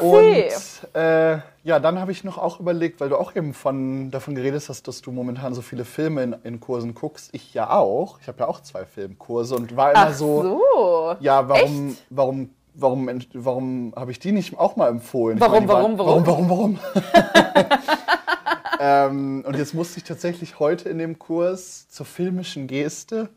See. 0.00 0.44
Und 0.92 0.94
äh, 1.00 1.38
ja, 1.64 1.80
dann 1.80 1.98
habe 1.98 2.12
ich 2.12 2.22
noch 2.24 2.38
auch 2.38 2.60
überlegt, 2.60 3.00
weil 3.00 3.08
du 3.08 3.16
auch 3.16 3.34
eben 3.34 3.54
von, 3.54 4.10
davon 4.10 4.34
geredet 4.34 4.68
hast, 4.68 4.86
dass 4.86 5.02
du 5.02 5.10
momentan 5.10 5.52
so 5.54 5.62
viele 5.62 5.84
Filme 5.84 6.22
in, 6.22 6.36
in 6.44 6.60
Kursen 6.60 6.94
guckst. 6.94 7.30
Ich 7.32 7.54
ja 7.54 7.70
auch. 7.70 8.18
Ich 8.20 8.28
habe 8.28 8.38
ja 8.40 8.46
auch 8.48 8.60
zwei 8.60 8.84
Filmkurse 8.84 9.56
und 9.56 9.76
war 9.76 9.90
immer 9.92 10.06
Ach 10.08 10.14
so, 10.14 10.42
so. 10.76 11.16
ja, 11.20 11.48
warum, 11.48 11.88
Echt? 11.90 12.04
warum, 12.10 12.50
warum, 12.74 13.08
warum 13.32 13.92
habe 13.96 14.10
ich 14.12 14.18
die 14.20 14.32
nicht 14.32 14.56
auch 14.58 14.76
mal 14.76 14.88
empfohlen? 14.88 15.40
Warum, 15.40 15.52
meine, 15.66 15.66
die 15.66 15.72
waren- 15.72 15.98
warum, 15.98 16.26
warum, 16.26 16.48
warum, 16.50 16.78
warum? 16.94 17.74
ähm, 18.80 19.44
und 19.46 19.56
jetzt 19.56 19.74
musste 19.74 19.98
ich 19.98 20.04
tatsächlich 20.04 20.58
heute 20.58 20.88
in 20.88 20.98
dem 20.98 21.18
Kurs 21.18 21.88
zur 21.88 22.06
filmischen 22.06 22.66
Geste. 22.66 23.28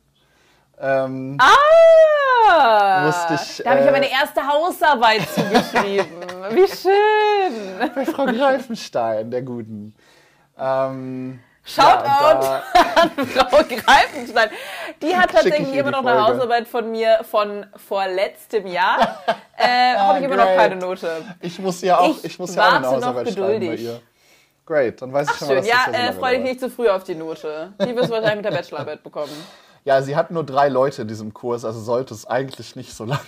Ähm, 0.79 1.37
Ah! 1.39 1.47
Musste 3.05 3.33
ich, 3.35 3.63
da 3.63 3.69
habe 3.71 3.79
ich 3.79 3.83
äh, 3.83 3.87
ja 3.87 3.91
meine 3.91 4.11
erste 4.11 4.47
Hausarbeit 4.47 5.21
zugeschrieben. 5.29 6.07
Wie 6.51 6.67
schön. 6.67 7.89
bei 7.95 8.05
Frau 8.05 8.25
Greifenstein, 8.25 9.29
der 9.31 9.41
Guten. 9.41 9.95
Ähm, 10.57 11.39
Shoutout 11.63 12.45
ja, 12.45 12.63
an 12.95 13.09
Frau 13.27 13.57
Greifenstein. 13.57 14.49
Die 15.01 15.15
hat 15.15 15.31
tatsächlich 15.31 15.73
immer 15.75 15.91
noch 15.91 16.05
eine. 16.05 16.23
Hausarbeit 16.23 16.67
von 16.67 16.89
mir 16.89 17.19
von 17.29 17.65
vorletztem 17.75 18.67
Jahr. 18.67 19.23
Äh, 19.59 19.97
habe 19.97 20.19
ich 20.19 20.25
immer 20.25 20.35
noch 20.35 20.55
keine 20.55 20.75
Note. 20.75 21.09
Ich 21.41 21.57
muss 21.57 21.81
ja 21.81 21.97
auch, 21.97 22.09
Ich 22.19 22.25
ich, 22.25 22.37
muss 22.37 22.53
ja 22.53 22.61
auch 22.61 22.73
eine 22.73 22.81
noch 22.81 22.91
Hausarbeit 22.93 23.29
schreiben 23.29 23.41
bei 23.47 23.53
geduldig. 23.53 23.81
ihr. 23.85 24.01
Great, 24.67 25.01
dann 25.01 25.11
weiß 25.11 25.31
ich 25.31 25.35
schon 25.37 25.47
mal, 25.47 25.53
Schön. 25.55 25.63
dass 25.63 25.67
Ja, 25.67 25.77
das 25.77 25.85
so 25.87 25.91
äh, 25.93 26.05
lange 26.05 26.19
freu 26.19 26.35
dich 26.35 26.43
nicht 26.43 26.59
zu 26.59 26.69
früh 26.69 26.87
auf 26.89 27.03
die 27.05 27.15
Note. 27.15 27.73
Die 27.81 27.95
wirst 27.95 28.09
du 28.09 28.13
wahrscheinlich 28.13 28.35
mit 28.35 28.45
der 28.45 28.51
Bachelorarbeit 28.51 29.01
bekommen. 29.01 29.31
Ja, 29.87 30.01
sie 30.01 30.17
hat 30.17 30.31
nur 30.31 30.43
drei 30.43 30.67
Leute 30.67 31.03
in 31.03 31.07
diesem 31.07 31.33
Kurs, 31.33 31.63
also 31.63 31.79
sollte 31.79 32.13
es 32.13 32.25
eigentlich 32.27 32.75
nicht 32.75 32.93
so 32.93 33.05
lange 33.13 33.21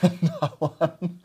dauern. 0.59 1.21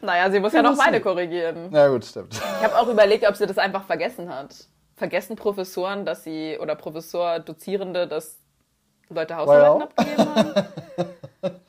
Naja, 0.00 0.30
sie 0.30 0.38
muss 0.38 0.52
ja 0.52 0.62
noch 0.62 0.70
müssen- 0.70 0.84
meine 0.84 1.00
korrigieren. 1.00 1.70
Na 1.72 1.88
gut, 1.88 2.04
stimmt. 2.04 2.34
Ich 2.34 2.64
habe 2.64 2.78
auch 2.78 2.86
überlegt, 2.86 3.26
ob 3.28 3.34
sie 3.34 3.46
das 3.48 3.58
einfach 3.58 3.82
vergessen 3.84 4.32
hat. 4.32 4.54
Vergessen 4.94 5.34
Professoren, 5.34 6.04
dass 6.06 6.22
sie, 6.22 6.56
oder 6.60 6.76
Professor, 6.76 7.40
Dozierende, 7.40 8.06
dass 8.06 8.36
Leute 9.08 9.34
Hausarbeiten 9.34 9.80
Well. 9.80 9.82
abgegeben 9.82 10.34
haben? 10.36 10.54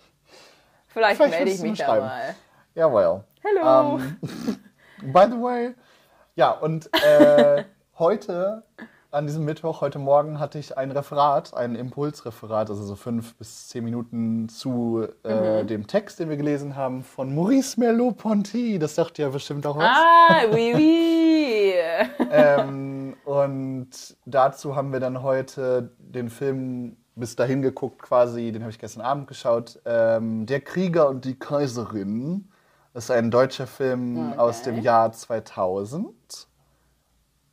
Vielleicht, 0.89 1.17
Vielleicht 1.17 1.33
melde 1.35 1.51
ich 1.51 1.61
mich 1.61 1.79
da 1.79 1.95
mal. 1.95 2.35
Ja, 2.75 2.93
well. 2.93 3.23
Hallo. 3.43 3.97
Ähm, 3.99 4.17
by 5.11 5.23
the 5.27 5.41
way. 5.41 5.73
Ja, 6.35 6.51
und 6.51 6.87
äh, 7.03 7.63
heute, 7.97 8.61
an 9.11 9.27
diesem 9.27 9.43
Mittwoch, 9.43 9.81
heute 9.81 9.99
Morgen, 9.99 10.39
hatte 10.39 10.57
ich 10.57 10.77
ein 10.77 10.89
Referat, 10.91 11.53
ein 11.53 11.75
Impulsreferat, 11.75 12.69
also 12.69 12.83
so 12.83 12.95
fünf 12.95 13.35
bis 13.35 13.67
zehn 13.67 13.83
Minuten 13.83 14.47
zu 14.47 15.05
Mhm. 15.25 15.29
äh, 15.29 15.63
dem 15.65 15.85
Text, 15.87 16.19
den 16.19 16.29
wir 16.29 16.37
gelesen 16.37 16.77
haben, 16.77 17.03
von 17.03 17.35
Maurice 17.35 17.77
Merleau-Ponty. 17.79 18.79
Das 18.79 18.95
sagt 18.95 19.17
ja 19.17 19.27
bestimmt 19.29 19.65
auch 19.67 19.75
was. 19.77 19.97
ah, 19.97 20.43
oui, 20.53 20.73
oui. 20.73 21.73
ähm, 22.31 23.15
und 23.25 23.89
dazu 24.25 24.75
haben 24.77 24.93
wir 24.93 25.01
dann 25.01 25.21
heute 25.23 25.91
den 25.99 26.29
Film 26.29 26.95
bis 27.15 27.35
dahin 27.35 27.61
geguckt, 27.61 28.01
quasi, 28.01 28.53
den 28.53 28.61
habe 28.61 28.71
ich 28.71 28.79
gestern 28.79 29.01
Abend 29.01 29.27
geschaut. 29.27 29.79
Ähm, 29.83 30.45
Der 30.45 30.61
Krieger 30.61 31.09
und 31.09 31.25
die 31.25 31.37
Kaiserin. 31.37 32.47
Das 32.93 33.05
ist 33.05 33.11
ein 33.11 33.29
deutscher 33.29 33.67
Film 33.67 34.29
Okay. 34.31 34.39
aus 34.39 34.61
dem 34.63 34.81
Jahr 34.81 35.11
2000. 35.11 36.47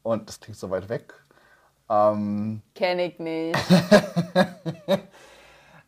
Und 0.05 0.29
das 0.29 0.39
klingt 0.39 0.57
so 0.59 0.71
weit 0.71 0.89
weg. 0.89 1.15
Ähm, 1.91 2.61
Kenn 2.75 2.99
ich 2.99 3.19
nicht. 3.19 3.59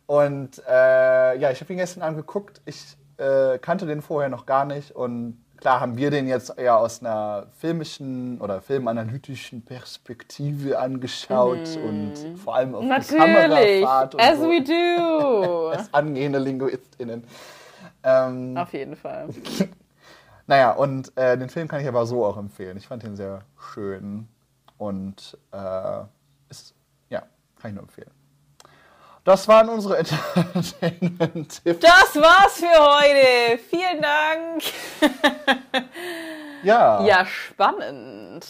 und 0.06 0.62
äh, 0.68 1.38
ja, 1.38 1.50
ich 1.50 1.60
habe 1.60 1.72
ihn 1.72 1.78
gestern 1.78 2.02
Abend 2.02 2.18
geguckt. 2.18 2.60
Ich 2.64 2.96
äh, 3.18 3.58
kannte 3.58 3.86
den 3.86 4.02
vorher 4.02 4.28
noch 4.30 4.46
gar 4.46 4.64
nicht. 4.64 4.92
Und 4.92 5.44
klar 5.58 5.80
haben 5.80 5.96
wir 5.96 6.10
den 6.10 6.26
jetzt 6.26 6.56
eher 6.58 6.78
aus 6.78 7.00
einer 7.00 7.46
filmischen 7.58 8.40
oder 8.40 8.60
filmanalytischen 8.62 9.62
Perspektive 9.62 10.78
angeschaut 10.78 11.76
und 11.84 12.14
vor 12.42 12.54
allem 12.56 12.74
auf 12.74 12.80
die 12.80 12.86
Mhm. 12.86 12.90
Natürlich. 12.92 13.82
Kamerafahrt 13.84 14.14
und 14.14 14.20
As 14.22 14.38
so. 14.38 14.44
we 14.48 14.64
do. 14.64 15.68
als 15.68 15.92
angehende 15.92 16.38
LinguistInnen. 16.38 17.24
Ähm, 18.02 18.56
Auf 18.56 18.72
jeden 18.72 18.96
Fall. 18.96 19.28
naja, 20.46 20.72
und 20.72 21.14
äh, 21.18 21.36
den 21.36 21.50
Film 21.50 21.68
kann 21.68 21.80
ich 21.82 21.88
aber 21.88 22.06
so 22.06 22.24
auch 22.24 22.38
empfehlen. 22.38 22.78
Ich 22.78 22.88
fand 22.88 23.04
ihn 23.04 23.14
sehr 23.14 23.40
schön 23.74 24.26
und 24.81 25.37
äh, 25.53 26.01
ist, 26.49 26.75
ja, 27.11 27.21
kann 27.61 27.71
ich 27.71 27.75
nur 27.75 27.83
empfehlen. 27.83 28.11
Das 29.25 29.47
waren 29.47 29.69
unsere 29.69 29.99
Entertainment-Tipps. 29.99 31.81
Das 31.81 32.16
war's 32.16 32.55
für 32.55 32.66
heute. 32.66 33.59
Vielen 33.69 34.01
Dank. 34.01 34.62
Ja, 36.62 37.05
Ja, 37.05 37.27
spannend. 37.27 38.47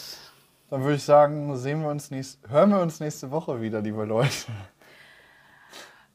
dann 0.69 0.81
würde 0.83 0.95
ich 0.95 1.03
sagen, 1.03 1.55
sehen 1.57 1.81
wir 1.81 1.89
uns 1.89 2.09
nächst, 2.11 2.39
hören 2.47 2.69
wir 2.69 2.79
uns 2.79 3.01
nächste 3.01 3.29
Woche 3.31 3.59
wieder, 3.61 3.81
liebe 3.81 4.05
Leute. 4.05 4.29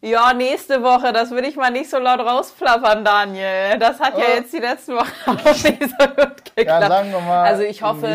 Ja, 0.03 0.35
nächste 0.35 0.83
Woche, 0.83 1.13
das 1.13 1.31
will 1.31 1.45
ich 1.45 1.57
mal 1.57 1.71
nicht 1.71 1.89
so 1.91 1.99
laut 1.99 2.21
rausplappern, 2.21 3.05
Daniel. 3.05 3.79
Das 3.79 3.99
hat 3.99 4.17
ja 4.17 4.25
Oh. 4.29 4.35
jetzt 4.37 4.53
die 4.53 4.59
letzten 4.59 4.95
Wochen 4.95 5.07
auch 5.27 5.35
nicht 5.45 5.55
so 5.65 6.07
gut 6.07 6.45
geklappt. 6.55 6.67
Ja, 6.67 6.87
sagen 6.87 7.11
wir 7.13 7.21
mal, 7.21 7.45
Also 7.45 7.63
ich 7.63 7.83
hoffe, 7.83 8.07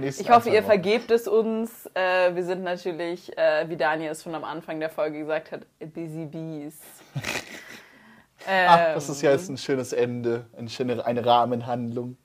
nächsten- 0.00 0.22
ich 0.22 0.30
hoffe, 0.30 0.48
ihr 0.50 0.62
vergebt 0.62 1.10
es 1.10 1.28
uns. 1.28 1.86
Äh, 1.94 2.34
wir 2.34 2.42
sind 2.44 2.62
natürlich, 2.64 3.36
äh, 3.36 3.68
wie 3.68 3.76
Daniel 3.76 4.10
es 4.12 4.22
schon 4.22 4.34
am 4.34 4.42
Anfang 4.44 4.80
der 4.80 4.90
Folge 4.90 5.20
gesagt 5.20 5.52
hat, 5.52 5.60
busy 5.78 6.24
bees. 6.24 6.76
Ach, 8.46 8.94
das 8.94 9.08
ist 9.08 9.20
ja 9.20 9.30
Ähm, 9.30 9.36
jetzt 9.36 9.48
ein 9.50 9.58
schönes 9.58 9.92
Ende, 9.92 10.46
eine 10.56 10.70
schöne 10.70 11.04
eine 11.04 11.24
Rahmenhandlung 11.26 12.16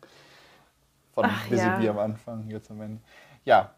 von 1.13 1.25
Ach, 1.27 1.47
Busy 1.49 1.61
ja. 1.65 1.77
Bee 1.77 1.89
am 1.89 1.99
Anfang, 1.99 2.49
jetzt 2.49 2.71
am 2.71 2.81
Ende. 2.81 3.01
Ja, 3.43 3.71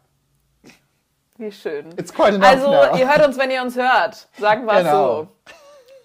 Wie 1.38 1.52
schön. 1.52 1.94
it's 1.98 2.12
quite 2.12 2.34
enough 2.34 2.48
Also, 2.48 2.70
now. 2.70 2.96
ihr 2.96 3.08
hört 3.08 3.26
uns, 3.26 3.38
wenn 3.38 3.50
ihr 3.50 3.62
uns 3.62 3.76
hört. 3.76 4.28
Sagen 4.38 4.64
wir 4.64 4.72
es 4.74 4.78
Genau. 4.84 5.22
so. 5.22 5.28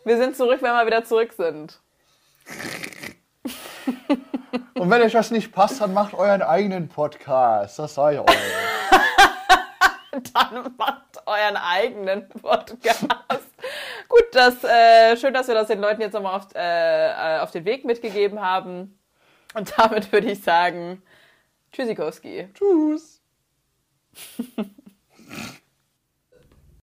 Wir 0.04 0.18
sind 0.18 0.36
zurück, 0.36 0.62
wenn 0.62 0.74
wir 0.74 0.86
wieder 0.86 1.04
zurück 1.06 1.32
sind. 1.34 1.80
Und 4.74 4.90
wenn 4.90 5.02
euch 5.02 5.14
das 5.14 5.32
nicht 5.32 5.52
passt, 5.52 5.80
dann 5.80 5.94
macht 5.94 6.14
euren 6.14 6.42
eigenen 6.42 6.90
Podcast. 6.90 7.80
Das 7.80 7.94
ich 7.94 8.20
euch. 8.20 8.26
Dann 10.34 10.74
macht 10.78 11.26
euren 11.26 11.56
eigenen 11.56 12.28
Podcast. 12.28 13.06
Gut, 14.10 14.26
das, 14.34 14.62
äh, 14.64 15.16
schön, 15.16 15.34
dass 15.34 15.48
wir 15.48 15.56
das 15.56 15.68
den 15.68 15.80
Leuten 15.80 16.02
jetzt 16.02 16.14
nochmal 16.14 16.36
auf, 16.36 16.48
äh, 16.54 17.40
auf 17.40 17.52
den 17.52 17.64
Weg 17.64 17.86
mitgegeben 17.86 18.42
haben. 18.42 19.00
Und 19.54 19.74
damit 19.78 20.12
würde 20.12 20.32
ich 20.32 20.44
sagen, 20.44 21.02
Tschüssikowski. 21.72 22.50
Tschüss. 22.54 23.22